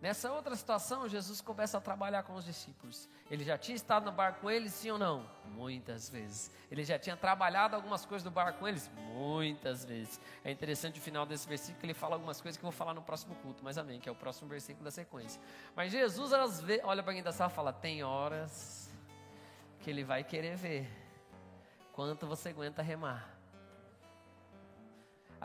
[0.00, 3.08] Nessa outra situação, Jesus começa a trabalhar com os discípulos.
[3.30, 5.24] Ele já tinha estado no barco com eles, sim ou não?
[5.46, 6.50] Muitas vezes.
[6.70, 8.90] Ele já tinha trabalhado algumas coisas do barco com eles?
[9.14, 10.20] Muitas vezes.
[10.44, 12.94] É interessante o final desse versículo, que ele fala algumas coisas que eu vou falar
[12.94, 15.40] no próximo culto, mas amém, que é o próximo versículo da sequência.
[15.76, 18.90] Mas Jesus, às vezes, olha para quem da sala e fala: tem horas
[19.78, 20.90] que ele vai querer ver
[21.92, 23.33] quanto você aguenta remar.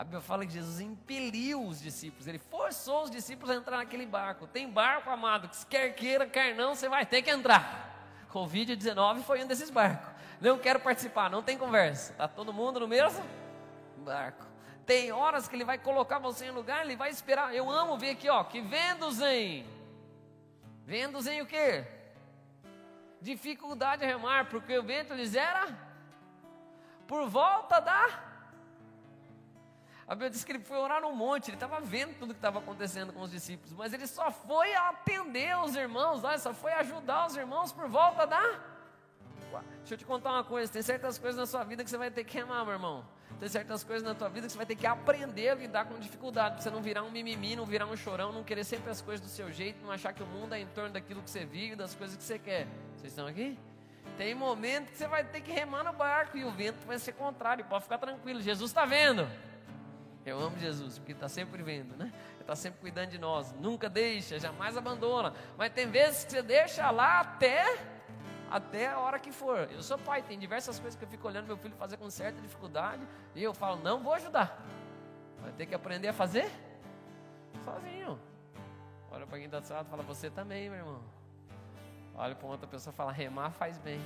[0.00, 4.06] A Bíblia fala que Jesus impeliu os discípulos, ele forçou os discípulos a entrar naquele
[4.06, 4.46] barco.
[4.46, 8.26] Tem barco, amado, que quer queira, quer não, você vai ter que entrar.
[8.32, 10.10] Covid-19 foi um desses barcos.
[10.40, 12.12] Não quero participar, não tem conversa.
[12.12, 13.22] Está todo mundo no mesmo
[13.98, 14.46] barco.
[14.86, 17.54] Tem horas que ele vai colocar você em lugar, ele vai esperar.
[17.54, 19.66] Eu amo ver aqui, ó, que vendos em.
[20.86, 21.84] Vendos em o quê?
[23.20, 25.68] Dificuldade a remar, porque o vento lhes era
[27.06, 28.29] por volta da
[30.10, 32.58] a Bíblia diz que ele foi orar no monte, ele estava vendo tudo que estava
[32.58, 37.28] acontecendo com os discípulos, mas ele só foi atender os irmãos, olha, só foi ajudar
[37.28, 38.42] os irmãos por volta da.
[39.78, 42.10] Deixa eu te contar uma coisa: tem certas coisas na sua vida que você vai
[42.10, 43.04] ter que remar, meu irmão.
[43.38, 45.96] Tem certas coisas na tua vida que você vai ter que aprender a lidar com
[45.96, 49.00] dificuldade, para você não virar um mimimi, não virar um chorão, não querer sempre as
[49.00, 51.44] coisas do seu jeito, não achar que o mundo é em torno daquilo que você
[51.44, 52.66] vive, das coisas que você quer.
[52.96, 53.56] Vocês estão aqui?
[54.18, 57.12] Tem momento que você vai ter que remar no barco e o vento vai ser
[57.12, 59.24] contrário, pode ficar tranquilo, Jesus está vendo.
[60.30, 62.12] Eu amo Jesus, porque está sempre vendo, né?
[62.40, 63.52] Está sempre cuidando de nós.
[63.54, 65.34] Nunca deixa, jamais abandona.
[65.58, 67.64] Mas tem vezes que você deixa lá até,
[68.48, 69.68] até a hora que for.
[69.72, 72.40] Eu sou pai, tem diversas coisas que eu fico olhando meu filho fazer com certa
[72.40, 73.02] dificuldade.
[73.34, 74.64] E eu falo, não vou ajudar.
[75.40, 76.50] Vai ter que aprender a fazer
[77.64, 78.18] sozinho.
[79.10, 81.02] Olha para quem está do seu lado e fala, você também, meu irmão.
[82.14, 84.00] Olha para outra pessoa e fala, remar faz bem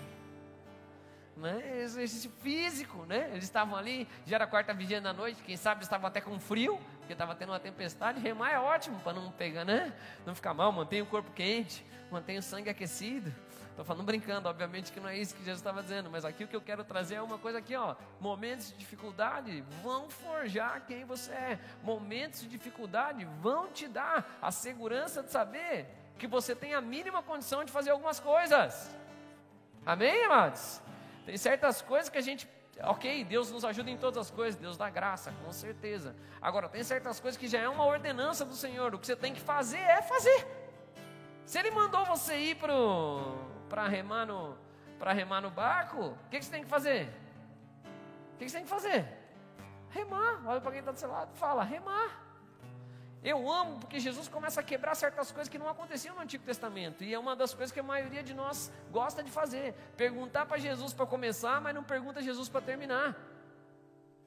[1.37, 1.81] né?
[1.83, 3.29] exercício físico, né?
[3.33, 6.81] Eles estavam ali, já era quarta vigília da noite, quem sabe estavam até com frio,
[6.99, 8.21] porque estava tendo uma tempestade.
[8.21, 9.93] Remar é ótimo para não pegar, né?
[10.25, 13.33] Não ficar mal, mantém o corpo quente, mantém o sangue aquecido.
[13.75, 16.47] Estou falando brincando, obviamente que não é isso que Jesus estava dizendo, mas aqui o
[16.47, 17.97] que eu quero trazer é uma coisa aqui, ó.
[18.21, 21.59] Momentos de dificuldade vão forjar quem você é.
[21.83, 27.21] Momentos de dificuldade vão te dar a segurança de saber que você tem a mínima
[27.21, 28.89] condição de fazer algumas coisas.
[29.85, 30.84] Amém, amados?
[31.25, 32.49] Tem certas coisas que a gente,
[32.83, 36.15] ok, Deus nos ajuda em todas as coisas, Deus dá graça, com certeza.
[36.41, 39.33] Agora, tem certas coisas que já é uma ordenança do Senhor, o que você tem
[39.33, 40.47] que fazer é fazer.
[41.47, 44.57] Se Ele mandou você ir para remar, no,
[45.15, 47.09] remar no barco, o que, que você tem que fazer?
[48.35, 49.07] O que, que você tem que fazer?
[49.91, 50.43] Remar.
[50.47, 52.21] Olha para quem está do seu lado fala: remar.
[53.25, 57.03] Eu amo porque Jesus começa a quebrar certas coisas que não aconteciam no Antigo Testamento.
[57.03, 59.73] E é uma das coisas que a maioria de nós gosta de fazer.
[59.97, 63.17] Perguntar para Jesus para começar, mas não pergunta Jesus para terminar.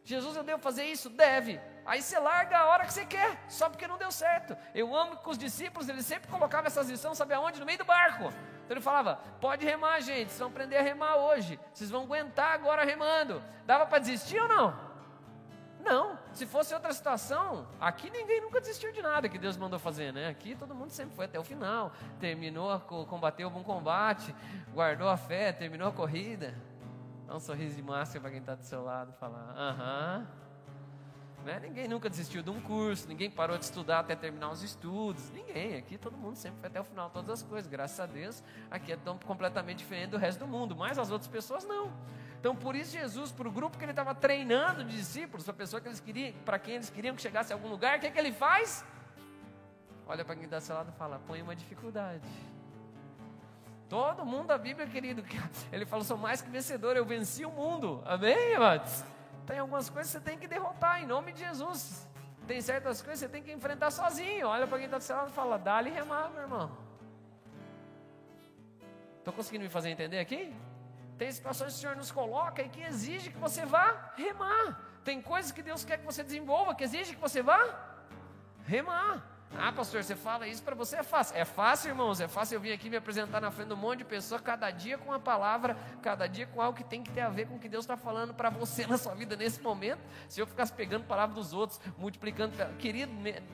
[0.03, 1.11] Jesus, eu devo fazer isso?
[1.11, 1.59] Deve.
[1.85, 4.57] Aí você larga a hora que você quer, só porque não deu certo.
[4.73, 7.59] Eu amo que os discípulos, eles sempre colocavam essas lições, sabe aonde?
[7.59, 8.23] No meio do barco.
[8.23, 11.59] Então ele falava: pode remar, gente, vocês vão aprender a remar hoje.
[11.71, 13.43] Vocês vão aguentar agora remando.
[13.65, 14.86] Dava para desistir ou não?
[15.87, 20.11] Não, se fosse outra situação, aqui ninguém nunca desistiu de nada que Deus mandou fazer,
[20.11, 20.27] né?
[20.27, 24.35] Aqui todo mundo sempre foi até o final, terminou, combateu o bom combate,
[24.73, 26.53] guardou a fé, terminou a corrida.
[27.25, 30.27] Dá um sorriso de máscara para quem está do seu lado, falar, aham.
[31.45, 31.57] Né?
[31.61, 35.77] Ninguém nunca desistiu de um curso, ninguém parou de estudar até terminar os estudos, ninguém.
[35.77, 38.43] Aqui todo mundo sempre foi até o final todas as coisas, graças a Deus.
[38.69, 41.93] Aqui é tão completamente diferente do resto do mundo, mas as outras pessoas não.
[42.47, 45.81] Então por isso Jesus, para o grupo que ele estava treinando de discípulos, para pessoa
[45.81, 48.09] que eles queriam, para quem eles queriam que chegasse a algum lugar, o que, é
[48.09, 48.85] que ele faz?
[50.07, 52.25] Olha para quem está seu lado e fala: põe uma dificuldade.
[53.89, 55.25] Todo mundo da Bíblia, querido,
[55.73, 58.01] ele falou: sou mais que vencedor, eu venci o mundo.
[58.05, 59.03] Amém, amados?
[59.45, 62.07] Tem algumas coisas que você tem que derrotar em nome de Jesus.
[62.47, 64.47] Tem certas coisas que você tem que enfrentar sozinho.
[64.47, 66.71] Olha para quem está do seu lado e fala: dá-lhe remar, meu irmão.
[69.19, 70.55] Estou conseguindo me fazer entender aqui?
[71.17, 74.79] Tem situações que o Senhor nos coloca e que exige que você vá remar.
[75.03, 77.59] Tem coisas que Deus quer que você desenvolva, que exige que você vá
[78.65, 79.36] remar.
[79.55, 81.35] Ah, pastor, você fala isso para você é fácil.
[81.35, 83.99] É fácil, irmãos, é fácil eu vir aqui me apresentar na frente de um monte
[83.99, 87.21] de pessoas, cada dia com uma palavra, cada dia com algo que tem que ter
[87.21, 89.99] a ver com o que Deus está falando para você na sua vida nesse momento.
[90.27, 93.11] Se eu ficasse pegando palavra dos outros, multiplicando, querido,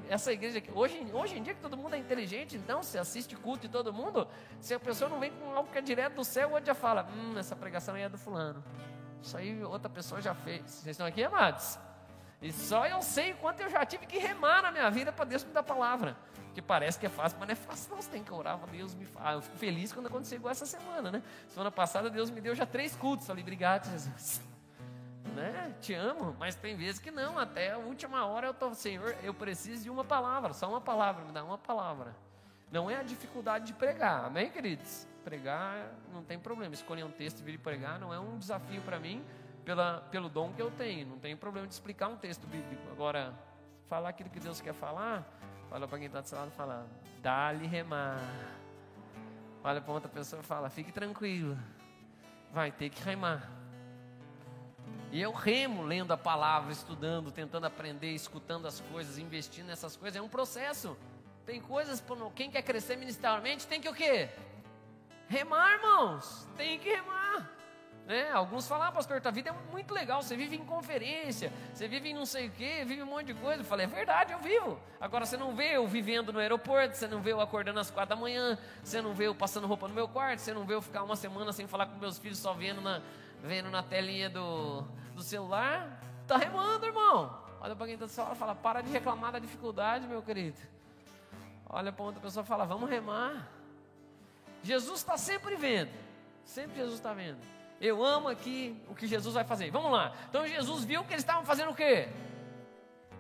[0.10, 3.36] essa igreja aqui, hoje, hoje em dia que todo mundo é inteligente, então você assiste
[3.36, 4.28] culto de todo mundo,
[4.60, 6.76] se a pessoa não vem com algo que é direto do céu, o outro já
[6.76, 8.64] fala, hum, essa pregação aí é do fulano.
[9.22, 10.64] Isso aí outra pessoa já fez.
[10.70, 11.80] Vocês estão aqui, amados?
[12.44, 15.24] E só eu sei o quanto eu já tive que remar na minha vida para
[15.24, 16.18] Deus me dar palavra.
[16.54, 18.02] Que parece que é fácil, mas não é fácil, não.
[18.02, 20.66] Você tem que orar para Deus me ah, Eu fico feliz quando aconteceu igual essa
[20.66, 21.24] semana, né?
[21.48, 23.26] Semana passada Deus me deu já três cultos.
[23.26, 24.42] Falei, obrigado, Jesus.
[25.34, 25.74] Né?
[25.82, 27.40] Te amo, mas tem vezes que não.
[27.40, 31.26] Até a última hora eu tô, Senhor, eu preciso de uma palavra, só uma palavra,
[31.26, 32.16] me dá uma palavra.
[32.72, 35.08] Não é a dificuldade de pregar, amém, queridos?
[35.24, 36.76] Pregar não tem problema.
[36.76, 39.26] Escolher um texto e vir pregar não é um desafio para mim
[39.64, 41.08] pela, pelo dom que eu tenho.
[41.08, 42.82] Não tem problema de explicar um texto bíblico.
[42.92, 43.34] Agora,
[43.88, 45.28] falar aquilo que Deus quer falar,
[45.70, 46.88] fala para quem está do seu lado e fala,
[47.22, 48.20] dá-lhe remar.
[49.64, 51.58] Olha para outra pessoa e fala, fique tranquilo,
[52.52, 53.50] vai ter que remar.
[55.12, 60.18] E eu remo lendo a palavra, estudando, tentando aprender, escutando as coisas, investindo nessas coisas.
[60.18, 60.98] É um processo.
[61.46, 62.04] Tem coisas,
[62.36, 64.30] quem quer crescer ministerialmente tem que o quê?
[65.28, 66.48] Remar, irmãos.
[66.58, 67.23] Tem que remar.
[68.06, 68.30] Né?
[68.32, 72.10] Alguns falam, ah, pastor, tua vida é muito legal, você vive em conferência, você vive
[72.10, 73.62] em não sei o quê, vive um monte de coisa.
[73.62, 74.78] Eu falei, é verdade, eu vivo.
[75.00, 78.16] Agora você não vê eu vivendo no aeroporto, você não vê eu acordando às quatro
[78.16, 80.82] da manhã, você não vê eu passando roupa no meu quarto, você não vê eu
[80.82, 83.02] ficar uma semana sem falar com meus filhos, só vendo na,
[83.42, 84.82] vendo na telinha do,
[85.16, 86.02] do celular.
[86.28, 87.42] Tá remando, irmão.
[87.62, 90.58] Olha para quem está do fala, para de reclamar da dificuldade, meu querido.
[91.70, 93.50] Olha para outra pessoa e fala, vamos remar.
[94.62, 95.92] Jesus está sempre vendo,
[96.44, 97.40] sempre Jesus está vendo.
[97.80, 99.70] Eu amo aqui o que Jesus vai fazer.
[99.72, 100.14] Vamos lá.
[100.30, 102.10] Então Jesus viu que eles estavam fazendo o quê?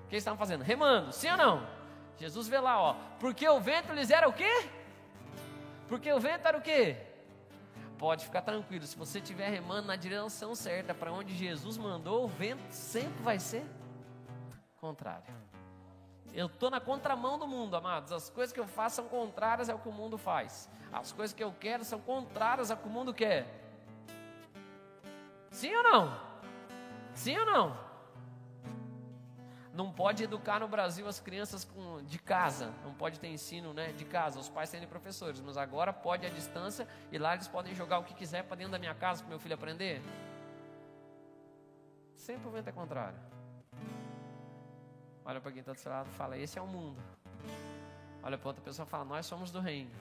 [0.06, 0.63] O que eles estavam fazendo?
[0.63, 1.68] Remando, sim ou não?
[2.18, 2.96] Jesus vê lá, ó.
[3.20, 4.70] Porque o vento lhes era o quê?
[5.88, 6.98] Porque o vento era o quê?
[7.98, 12.28] Pode ficar tranquilo, se você estiver remando na direção certa, para onde Jesus mandou, o
[12.28, 13.66] vento sempre vai ser
[14.76, 15.34] contrário.
[16.34, 18.12] Eu estou na contramão do mundo, amados.
[18.12, 20.68] As coisas que eu faço são contrárias ao que o mundo faz.
[20.92, 23.62] As coisas que eu quero são contrárias ao que o mundo quer.
[25.63, 26.19] Sim ou não?
[27.13, 27.80] Sim ou não?
[29.73, 33.93] Não pode educar no Brasil as crianças com, de casa, não pode ter ensino né,
[33.93, 37.73] de casa, os pais serem professores, mas agora pode à distância e lá eles podem
[37.73, 40.02] jogar o que quiser para dentro da minha casa para meu filho aprender.
[42.17, 43.17] Sempre o vento é contrário.
[45.23, 47.02] Olha para quem está do seu lado e fala: Esse é o mundo.
[48.21, 49.91] Olha para outra pessoa e fala: Nós somos do reino.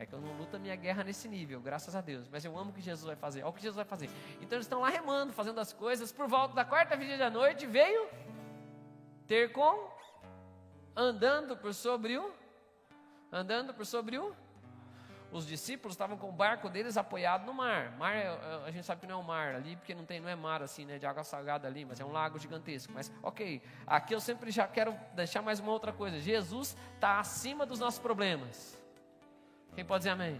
[0.00, 2.26] É que eu não luto a minha guerra nesse nível, graças a Deus.
[2.26, 3.42] Mas eu amo o que Jesus vai fazer.
[3.42, 4.08] Olha o que Jesus vai fazer.
[4.40, 6.10] Então eles estão lá remando, fazendo as coisas.
[6.10, 8.08] Por volta da quarta vigília da noite, veio
[9.26, 9.90] ter com
[10.96, 12.32] andando por sobre o
[13.30, 14.34] andando por sobre o
[15.30, 17.92] os discípulos estavam com o barco deles apoiado no mar.
[17.96, 20.18] Mar, é, é, a gente sabe que não é o mar ali, porque não tem,
[20.18, 22.92] não é mar assim, né, de água salgada ali, mas é um lago gigantesco.
[22.92, 26.18] Mas, ok, aqui eu sempre já quero deixar mais uma outra coisa.
[26.18, 28.79] Jesus está acima dos nossos problemas.
[29.80, 30.38] Quem pode dizer amém?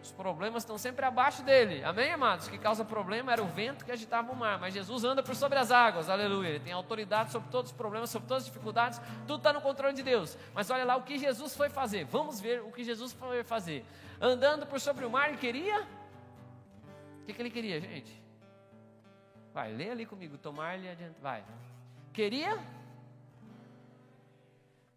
[0.00, 1.82] Os problemas estão sempre abaixo dele.
[1.82, 2.46] Amém, amados?
[2.46, 4.56] O que causa problema era o vento que agitava o mar.
[4.60, 6.08] Mas Jesus anda por sobre as águas.
[6.08, 6.50] Aleluia.
[6.50, 9.00] Ele tem autoridade sobre todos os problemas, sobre todas as dificuldades.
[9.26, 10.38] Tudo está no controle de Deus.
[10.54, 12.04] Mas olha lá o que Jesus foi fazer.
[12.04, 13.84] Vamos ver o que Jesus foi fazer.
[14.20, 15.80] Andando por sobre o mar, ele queria.
[15.80, 18.22] O que, que ele queria, gente?
[19.52, 20.38] Vai, lê ali comigo.
[20.38, 21.16] Tomar-lhe adiante.
[21.20, 21.42] Vai.
[22.12, 22.56] Queria.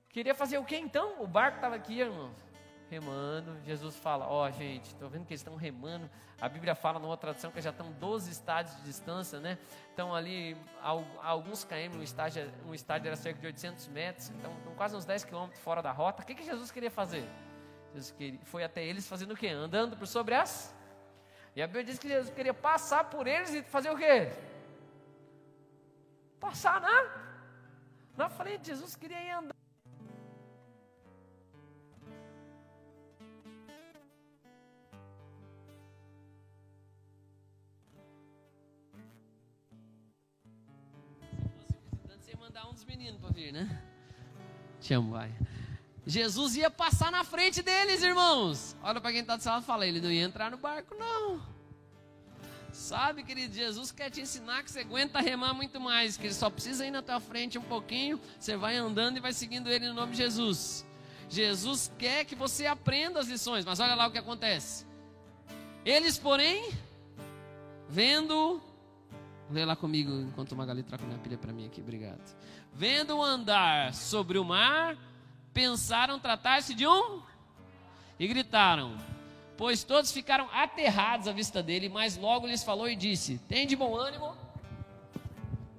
[0.10, 1.20] Queria fazer o que então?
[1.20, 2.45] O barco estava aqui, irmãos
[2.90, 3.58] remando.
[3.66, 6.10] Jesus fala: Ó, oh, gente, estou vendo que eles estão remando.
[6.40, 9.58] A Bíblia fala numa tradução que já estão 12 estádios de distância, né?
[9.90, 10.58] Estão ali
[11.22, 15.24] alguns km, um estádio, um estádio era cerca de 800 metros, então quase uns 10
[15.24, 16.24] quilômetros fora da rota.
[16.24, 17.28] O que, que Jesus queria fazer?
[17.94, 19.48] Jesus queria, foi até eles fazendo o quê?
[19.48, 20.76] Andando por sobre as.
[21.56, 24.30] E a Bíblia diz que Jesus queria passar por eles e fazer o quê?
[26.38, 27.26] Passar na,
[28.18, 28.68] na frente.
[28.68, 29.65] Jesus queria ir andar.
[42.56, 43.84] Mandar um dos meninos para vir, né?
[44.80, 45.30] Te amo, vai.
[46.08, 48.78] Jesus ia passar na frente deles, irmãos.
[48.82, 50.96] Olha para quem está do seu lado e fala: ele não ia entrar no barco,
[50.96, 51.42] não.
[52.72, 56.50] Sabe, querido, Jesus quer te ensinar que você aguenta remar muito mais, que ele só
[56.50, 59.94] precisa ir na tua frente um pouquinho, você vai andando e vai seguindo ele no
[59.94, 60.86] nome de Jesus.
[61.30, 64.86] Jesus quer que você aprenda as lições, mas olha lá o que acontece.
[65.84, 66.72] Eles, porém,
[67.90, 68.62] vendo,
[69.50, 72.36] lê lá comigo enquanto o Magali troca minha pilha para mim aqui, obrigado.
[72.74, 74.98] Vendo andar sobre o mar,
[75.54, 77.22] pensaram tratar-se de um
[78.20, 78.98] e gritaram,
[79.58, 83.76] pois todos ficaram aterrados à vista dele, mas logo lhes falou e disse: Tem de
[83.76, 84.36] bom ânimo?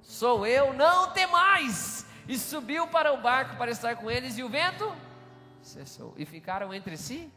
[0.01, 2.05] Sou eu, não temais!
[2.27, 4.93] E subiu para o barco para estar com eles, e o vento
[5.61, 6.13] cessou.
[6.17, 7.31] E ficaram entre si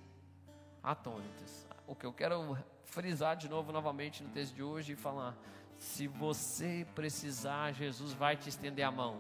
[0.83, 1.67] atônitos.
[1.87, 5.37] O que eu quero frisar de novo, novamente, no texto de hoje e falar:
[5.81, 9.19] se você precisar, Jesus vai te estender a mão.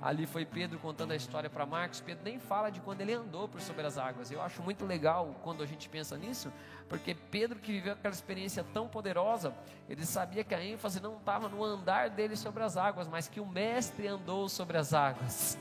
[0.00, 2.02] Ali foi Pedro contando a história para Marcos.
[2.02, 4.30] Pedro nem fala de quando ele andou por sobre as águas.
[4.30, 6.52] Eu acho muito legal quando a gente pensa nisso,
[6.86, 9.54] porque Pedro, que viveu aquela experiência tão poderosa,
[9.88, 13.40] ele sabia que a ênfase não estava no andar dele sobre as águas, mas que
[13.40, 15.58] o Mestre andou sobre as águas.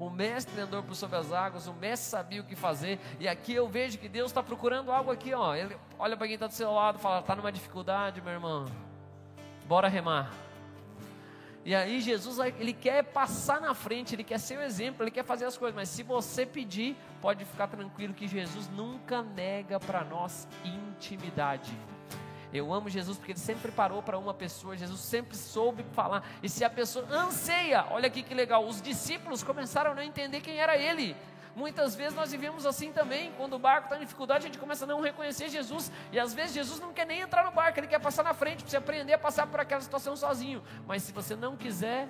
[0.00, 3.52] O mestre andou por sobre as águas, o mestre sabia o que fazer, e aqui
[3.52, 5.56] eu vejo que Deus está procurando algo aqui, ó.
[5.56, 8.66] Ele olha para quem está do seu lado e fala: está numa dificuldade, meu irmão,
[9.68, 10.32] bora remar.
[11.64, 15.24] E aí Jesus ele quer passar na frente, ele quer ser o exemplo, ele quer
[15.24, 20.02] fazer as coisas, mas se você pedir, pode ficar tranquilo que Jesus nunca nega para
[20.02, 21.70] nós intimidade.
[22.50, 26.26] Eu amo Jesus porque ele sempre parou para uma pessoa, Jesus sempre soube falar.
[26.42, 30.40] E se a pessoa anseia, olha aqui que legal, os discípulos começaram a não entender
[30.40, 31.14] quem era ele.
[31.58, 33.32] Muitas vezes nós vivemos assim também.
[33.36, 35.90] Quando o barco está em dificuldade, a gente começa a não reconhecer Jesus.
[36.12, 38.62] E às vezes Jesus não quer nem entrar no barco, ele quer passar na frente
[38.62, 40.62] para você aprender a passar por aquela situação sozinho.
[40.86, 42.06] Mas se você não quiser,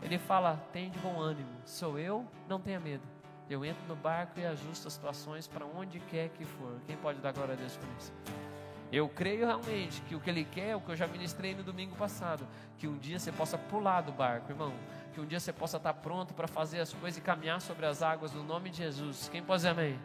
[0.00, 3.02] ele fala: tem de bom ânimo, sou eu, não tenha medo.
[3.50, 6.80] Eu entro no barco e ajusto as situações para onde quer que for.
[6.86, 8.12] Quem pode dar glória a Deus por isso?
[8.92, 11.64] Eu creio realmente que o que Ele quer é o que eu já ministrei no
[11.64, 12.46] domingo passado:
[12.78, 14.72] que um dia você possa pular do barco, irmão
[15.12, 18.02] que um dia você possa estar pronto para fazer as coisas e caminhar sobre as
[18.02, 19.28] águas no nome de Jesus.
[19.30, 19.98] Quem pode dizer amém?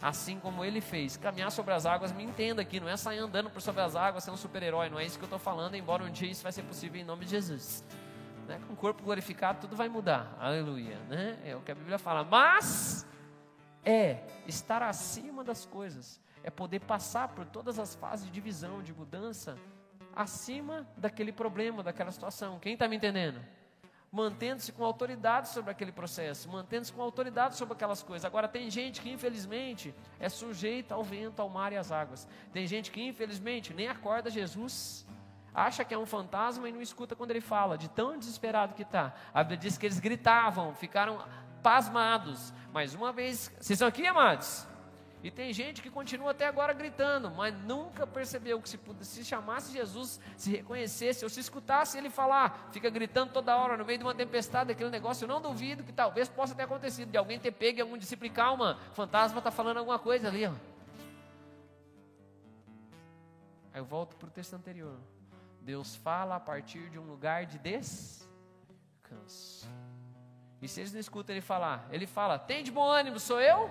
[0.00, 3.50] Assim como ele fez, caminhar sobre as águas, me entenda aqui, não é sair andando
[3.50, 6.04] por sobre as águas, ser um super-herói, não é isso que eu estou falando, embora
[6.04, 7.84] um dia isso vai ser possível em nome de Jesus.
[8.46, 8.60] Né?
[8.66, 11.38] Com o corpo glorificado, tudo vai mudar, aleluia, né?
[11.44, 13.06] é o que a Bíblia fala, mas
[13.82, 18.92] é estar acima das coisas, é poder passar por todas as fases de divisão, de
[18.92, 19.56] mudança,
[20.14, 22.58] acima daquele problema, daquela situação.
[22.58, 23.40] Quem está me entendendo?
[24.14, 28.24] Mantendo-se com autoridade sobre aquele processo, mantendo-se com autoridade sobre aquelas coisas.
[28.24, 32.28] Agora, tem gente que, infelizmente, é sujeita ao vento, ao mar e às águas.
[32.52, 35.04] Tem gente que, infelizmente, nem acorda Jesus,
[35.52, 38.82] acha que é um fantasma e não escuta quando ele fala, de tão desesperado que
[38.82, 39.12] está.
[39.34, 41.18] A Bíblia diz que eles gritavam, ficaram
[41.60, 42.52] pasmados.
[42.72, 44.64] Mais uma vez, vocês estão aqui, amados?
[45.24, 49.72] E tem gente que continua até agora gritando, mas nunca percebeu que se, se chamasse
[49.72, 54.04] Jesus, se reconhecesse, ou se escutasse ele falar, fica gritando toda hora no meio de
[54.04, 57.52] uma tempestade, aquele negócio, eu não duvido que talvez possa ter acontecido, de alguém ter
[57.52, 60.52] pego algum discípulo, calma, fantasma está falando alguma coisa ali, ó.
[63.72, 64.98] Aí eu volto para o texto anterior.
[65.62, 68.26] Deus fala a partir de um lugar de descanso.
[70.60, 73.70] E se eles não escutam ele falar, ele fala: tem de bom ânimo, sou eu?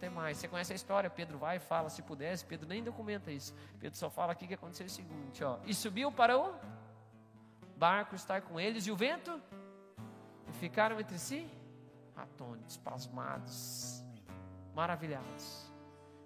[0.00, 0.38] Tem mais.
[0.38, 1.08] Você conhece a história?
[1.10, 2.44] Pedro vai e fala, se pudesse.
[2.44, 3.54] Pedro nem documenta isso.
[3.78, 6.54] Pedro só fala aqui que aconteceu o seguinte: ó, e subiu para o
[7.76, 9.40] barco estar com eles, e o vento,
[10.48, 11.48] e ficaram entre si
[12.16, 14.04] atônitos, pasmados,
[14.74, 15.70] maravilhados.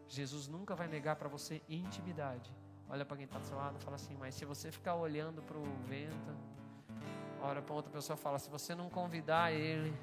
[0.09, 2.51] Jesus nunca vai negar para você intimidade.
[2.89, 5.43] Olha para quem está do seu lado e fala assim: Mas se você ficar olhando
[5.43, 6.37] para o vento,
[7.41, 9.97] olha para outra pessoa e fala: Se você não convidar ele,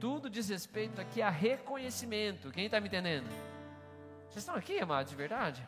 [0.00, 2.50] tudo diz respeito aqui a reconhecimento.
[2.50, 3.28] Quem está me entendendo?
[4.28, 5.66] Vocês estão aqui, amados, de verdade?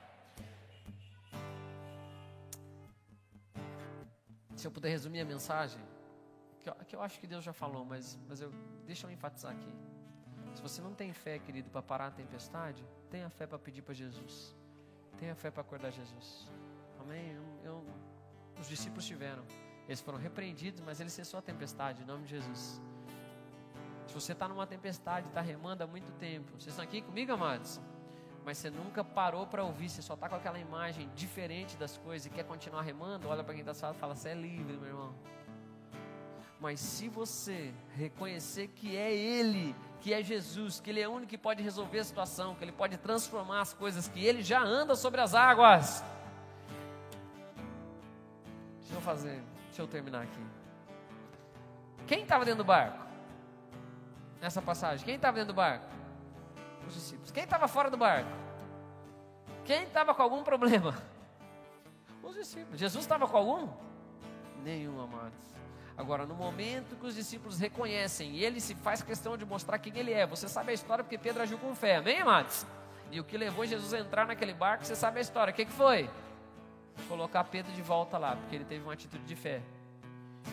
[4.55, 5.81] Se eu puder resumir a mensagem,
[6.61, 8.53] que eu, que eu acho que Deus já falou, mas, mas eu,
[8.85, 9.73] deixa eu enfatizar aqui.
[10.55, 13.95] Se você não tem fé, querido, para parar a tempestade, tenha fé para pedir para
[13.95, 14.55] Jesus.
[15.19, 16.49] Tenha fé para acordar Jesus.
[17.01, 17.37] Amém?
[17.65, 17.85] Eu,
[18.61, 19.45] os discípulos tiveram.
[19.87, 22.81] Eles foram repreendidos, mas ele cessou a tempestade, em nome de Jesus.
[24.21, 26.51] Você está numa tempestade, está remando há muito tempo.
[26.53, 27.81] Vocês estão aqui comigo, amados?
[28.49, 32.25] mas você nunca parou para ouvir, você só está com aquela imagem diferente das coisas
[32.25, 34.87] e quer continuar remando, olha para quem está falando e fala: Você é livre, meu
[34.87, 35.15] irmão.
[36.59, 41.29] Mas se você reconhecer que é Ele, que é Jesus, que Ele é o único
[41.29, 44.97] que pode resolver a situação, que Ele pode transformar as coisas, que Ele já anda
[44.97, 46.03] sobre as águas.
[48.81, 50.41] Deixa eu fazer, deixa eu terminar aqui.
[52.07, 53.08] Quem estava dentro do barco?
[54.41, 55.87] Nessa passagem, quem estava dentro do barco?
[56.87, 57.31] Os discípulos.
[57.31, 58.31] Quem estava fora do barco?
[59.65, 60.95] Quem estava com algum problema?
[62.23, 62.79] Os discípulos.
[62.79, 63.69] Jesus estava com algum?
[64.63, 65.49] Nenhum, amados.
[65.97, 69.97] Agora, no momento que os discípulos reconhecem, e ele se faz questão de mostrar quem
[69.97, 72.65] ele é, você sabe a história porque Pedro agiu com fé, amém, amados?
[73.11, 75.65] E o que levou Jesus a entrar naquele barco, você sabe a história, o que,
[75.65, 76.09] que foi?
[77.09, 79.61] Colocar Pedro de volta lá, porque ele teve uma atitude de fé.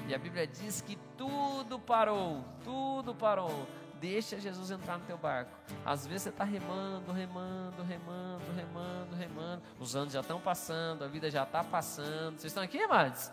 [0.07, 3.67] E a Bíblia diz que tudo parou, tudo parou.
[3.99, 5.51] Deixa Jesus entrar no teu barco.
[5.85, 9.63] Às vezes você está remando, remando, remando, remando, remando.
[9.79, 12.37] Os anos já estão passando, a vida já está passando.
[12.37, 13.31] Vocês estão aqui, amados?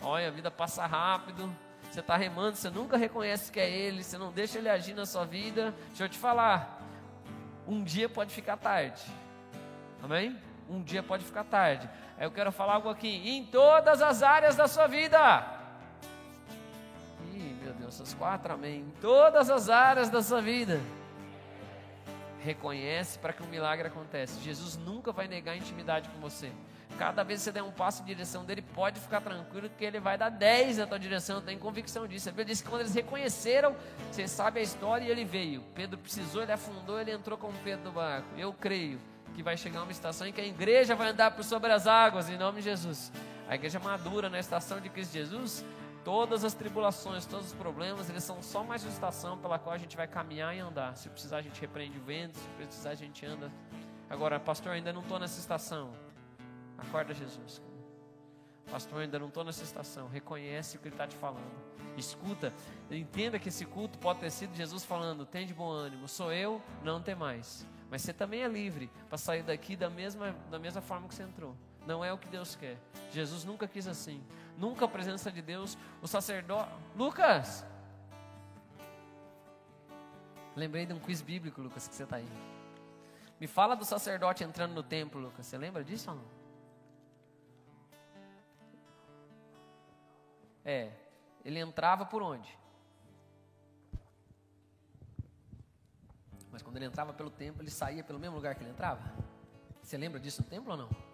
[0.00, 1.52] Olha, a vida passa rápido.
[1.90, 5.04] Você está remando, você nunca reconhece que é Ele, você não deixa Ele agir na
[5.04, 5.74] sua vida.
[5.88, 6.80] Deixa eu te falar,
[7.66, 9.02] um dia pode ficar tarde.
[10.02, 10.38] Amém?
[10.68, 11.88] Um dia pode ficar tarde.
[12.16, 13.08] Aí eu quero falar algo aqui.
[13.28, 15.51] Em todas as áreas da sua vida.
[17.92, 18.80] Essas quatro, amém.
[18.80, 20.80] Em todas as áreas da sua vida.
[22.40, 24.40] Reconhece para que um milagre aconteça.
[24.40, 26.50] Jesus nunca vai negar intimidade com você.
[26.98, 30.00] Cada vez que você der um passo em direção dele, pode ficar tranquilo que ele
[30.00, 31.36] vai dar 10 na tua direção.
[31.36, 32.30] Eu tenho convicção disso.
[32.30, 33.76] A Bíblia diz que quando eles reconheceram,
[34.10, 35.62] você sabe a história e ele veio.
[35.74, 38.26] Pedro precisou, ele afundou, ele entrou com Pedro no barco.
[38.38, 38.98] Eu creio
[39.34, 42.30] que vai chegar uma estação em que a igreja vai andar por sobre as águas,
[42.30, 43.12] em nome de Jesus.
[43.50, 45.62] A igreja madura na estação de Cristo Jesus.
[46.04, 49.78] Todas as tribulações, todos os problemas, eles são só mais uma estação pela qual a
[49.78, 50.96] gente vai caminhar e andar.
[50.96, 53.52] Se precisar, a gente repreende o vento, se precisar, a gente anda.
[54.10, 55.92] Agora, pastor, ainda não estou nessa estação.
[56.76, 57.62] Acorda, Jesus.
[58.68, 60.08] Pastor, ainda não estou nessa estação.
[60.08, 61.72] Reconhece o que ele está te falando.
[61.96, 62.52] Escuta,
[62.90, 66.60] entenda que esse culto pode ter sido Jesus falando: tem de bom ânimo, sou eu,
[66.82, 67.66] não tem mais.
[67.90, 71.22] Mas você também é livre para sair daqui da mesma, da mesma forma que você
[71.22, 71.54] entrou.
[71.86, 72.78] Não é o que Deus quer.
[73.10, 74.24] Jesus nunca quis assim.
[74.56, 75.76] Nunca a presença de Deus.
[76.00, 76.70] O sacerdote.
[76.96, 77.64] Lucas!
[80.54, 82.28] Lembrei de um quiz bíblico, Lucas, que você está aí.
[83.40, 85.46] Me fala do sacerdote entrando no templo, Lucas.
[85.46, 86.24] Você lembra disso ou não?
[90.64, 90.92] É,
[91.44, 92.56] ele entrava por onde?
[96.52, 99.02] Mas quando ele entrava pelo templo, ele saía pelo mesmo lugar que ele entrava?
[99.82, 101.11] Você lembra disso no templo ou não?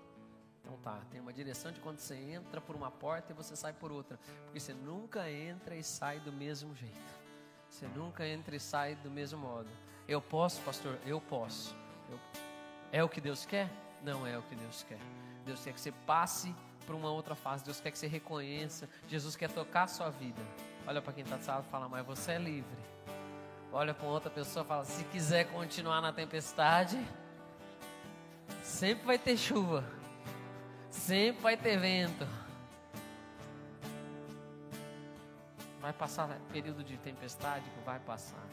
[0.68, 3.72] Então tá, tem uma direção de quando você entra por uma porta e você sai
[3.72, 4.18] por outra.
[4.44, 6.94] Porque você nunca entra e sai do mesmo jeito.
[7.70, 9.70] Você nunca entra e sai do mesmo modo.
[10.06, 10.98] Eu posso, pastor?
[11.06, 11.74] Eu posso.
[12.10, 12.20] Eu...
[12.92, 13.70] É o que Deus quer?
[14.02, 14.98] Não é o que Deus quer.
[15.46, 16.54] Deus quer que você passe
[16.84, 17.64] para uma outra fase.
[17.64, 18.86] Deus quer que você reconheça.
[19.08, 20.42] Jesus quer tocar a sua vida.
[20.86, 22.78] Olha para quem está do sala e fala, mas você é livre.
[23.72, 27.02] Olha para outra pessoa e fala, se quiser continuar na tempestade,
[28.62, 29.96] sempre vai ter chuva.
[30.90, 32.26] Sempre vai ter vento.
[35.80, 38.44] Vai passar período de tempestade, vai passar.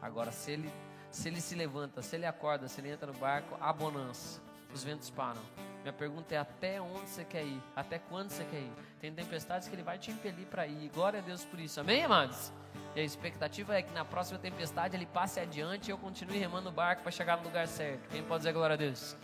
[0.00, 0.70] Agora, se ele,
[1.10, 4.40] se ele se levanta, se ele acorda, se ele entra no barco, há bonança.
[4.74, 5.40] Os ventos param.
[5.82, 7.62] Minha pergunta é até onde você quer ir?
[7.76, 8.72] Até quando você quer ir?
[9.00, 10.88] Tem tempestades que ele vai te impelir para ir.
[10.90, 11.80] Glória a Deus por isso.
[11.80, 12.52] Amém, amados?
[12.94, 16.68] E a expectativa é que na próxima tempestade ele passe adiante e eu continue remando
[16.68, 18.08] o barco para chegar no lugar certo.
[18.08, 19.16] Quem pode dizer glória a Deus?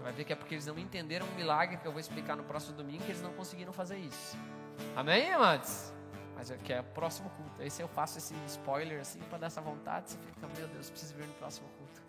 [0.00, 2.34] Você vai ver que é porque eles não entenderam o milagre que eu vou explicar
[2.34, 4.34] no próximo domingo que eles não conseguiram fazer isso.
[4.96, 5.92] Amém, amados?
[6.34, 7.60] Mas é que é o próximo culto.
[7.60, 10.88] Aí se eu faço esse spoiler assim para dar essa vontade, você fica, meu Deus,
[10.88, 12.00] preciso ver no próximo culto.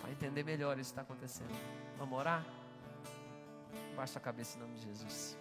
[0.00, 1.54] Para entender melhor isso que está acontecendo.
[1.98, 2.46] Vamos orar?
[3.94, 5.36] Baixa a cabeça em nome de Jesus.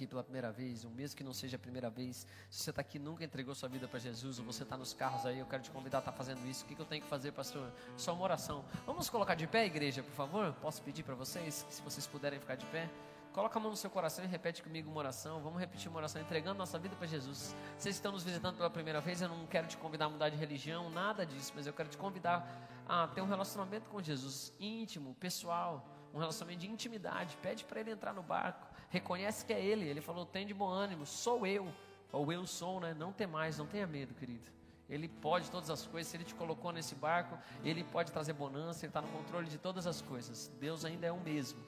[0.00, 2.80] Aqui pela primeira vez, um mesmo que não seja a primeira vez, se você está
[2.80, 5.44] aqui e nunca entregou sua vida para Jesus, ou você está nos carros aí, eu
[5.44, 6.64] quero te convidar a estar tá fazendo isso.
[6.64, 7.70] O que, que eu tenho que fazer, pastor?
[7.98, 8.64] Só uma oração.
[8.86, 10.54] Vamos colocar de pé, igreja, por favor?
[10.54, 12.88] Posso pedir para vocês, se vocês puderem ficar de pé?
[13.34, 15.42] Coloca a mão no seu coração e repete comigo uma oração.
[15.42, 17.54] Vamos repetir uma oração, entregando nossa vida para Jesus.
[17.76, 20.36] Vocês estão nos visitando pela primeira vez, eu não quero te convidar a mudar de
[20.36, 22.48] religião, nada disso, mas eu quero te convidar
[22.88, 27.36] a ter um relacionamento com Jesus íntimo, pessoal um relacionamento de intimidade.
[27.42, 28.66] Pede para ele entrar no barco.
[28.88, 29.86] Reconhece que é ele.
[29.86, 31.72] Ele falou: tem de bom ânimo, sou eu.
[32.12, 32.94] Ou eu sou, né?
[32.94, 34.50] Não tem mais, não tenha medo, querido.
[34.88, 36.10] Ele pode todas as coisas.
[36.10, 38.84] Se ele te colocou nesse barco, ele pode trazer bonança.
[38.84, 40.50] Ele está no controle de todas as coisas.
[40.58, 41.60] Deus ainda é o mesmo.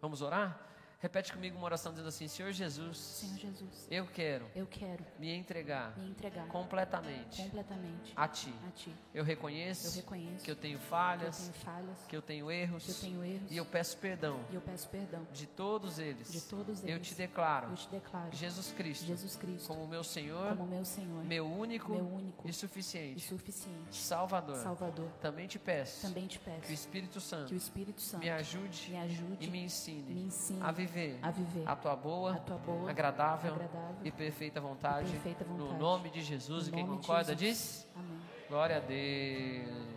[0.00, 0.67] Vamos orar?
[1.00, 5.32] Repete comigo uma oração dizendo assim: Senhor Jesus, Senhor Jesus, eu quero eu quero me
[5.32, 8.52] entregar me entregar completamente completamente a Ti.
[8.66, 8.92] a Ti.
[9.14, 12.50] Eu reconheço Eu reconheço que eu tenho que eu falhas, tenho falhas, que eu tenho
[12.50, 16.00] erros, que eu tenho erros e eu peço perdão e eu peço perdão de todos
[16.00, 16.32] eles.
[16.32, 17.06] de todos Eu eles.
[17.06, 21.22] te declaro Eu te declaro Jesus Cristo Jesus Cristo como meu Senhor, como meu Senhor,
[21.24, 24.56] meu único meu único e e suficiente suficiente Salvador.
[24.56, 25.08] Salvador.
[25.20, 28.30] Também te peço Também te que o peço Espírito Santo que o Espírito Santo me
[28.30, 30.87] ajude me ajude e me ensine, me ensine a viver
[31.22, 35.08] a viver a tua boa, a tua boa, agradável, agradável e perfeita vontade.
[35.08, 35.78] e perfeita No vontade.
[35.80, 36.68] nome de Jesus.
[36.68, 38.18] No e quem concorda diz: Amém.
[38.48, 39.88] Glória a Deus.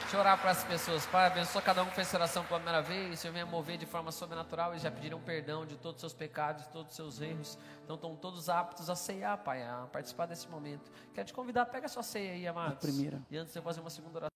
[0.00, 1.06] Deixa eu orar para as pessoas.
[1.06, 3.18] Pai, abençoa cada um que fez essa oração pela primeira vez.
[3.18, 4.72] Senhor, venha mover de forma sobrenatural.
[4.72, 7.58] Eles já pediram perdão de todos os seus pecados, de todos os seus erros.
[7.82, 10.92] Então estão todos aptos a ceiar, Pai, a participar desse momento.
[11.14, 12.78] Quero te convidar, pega a sua ceia aí, amados.
[12.78, 13.22] primeira.
[13.30, 14.30] E antes de eu fazer uma segunda oração.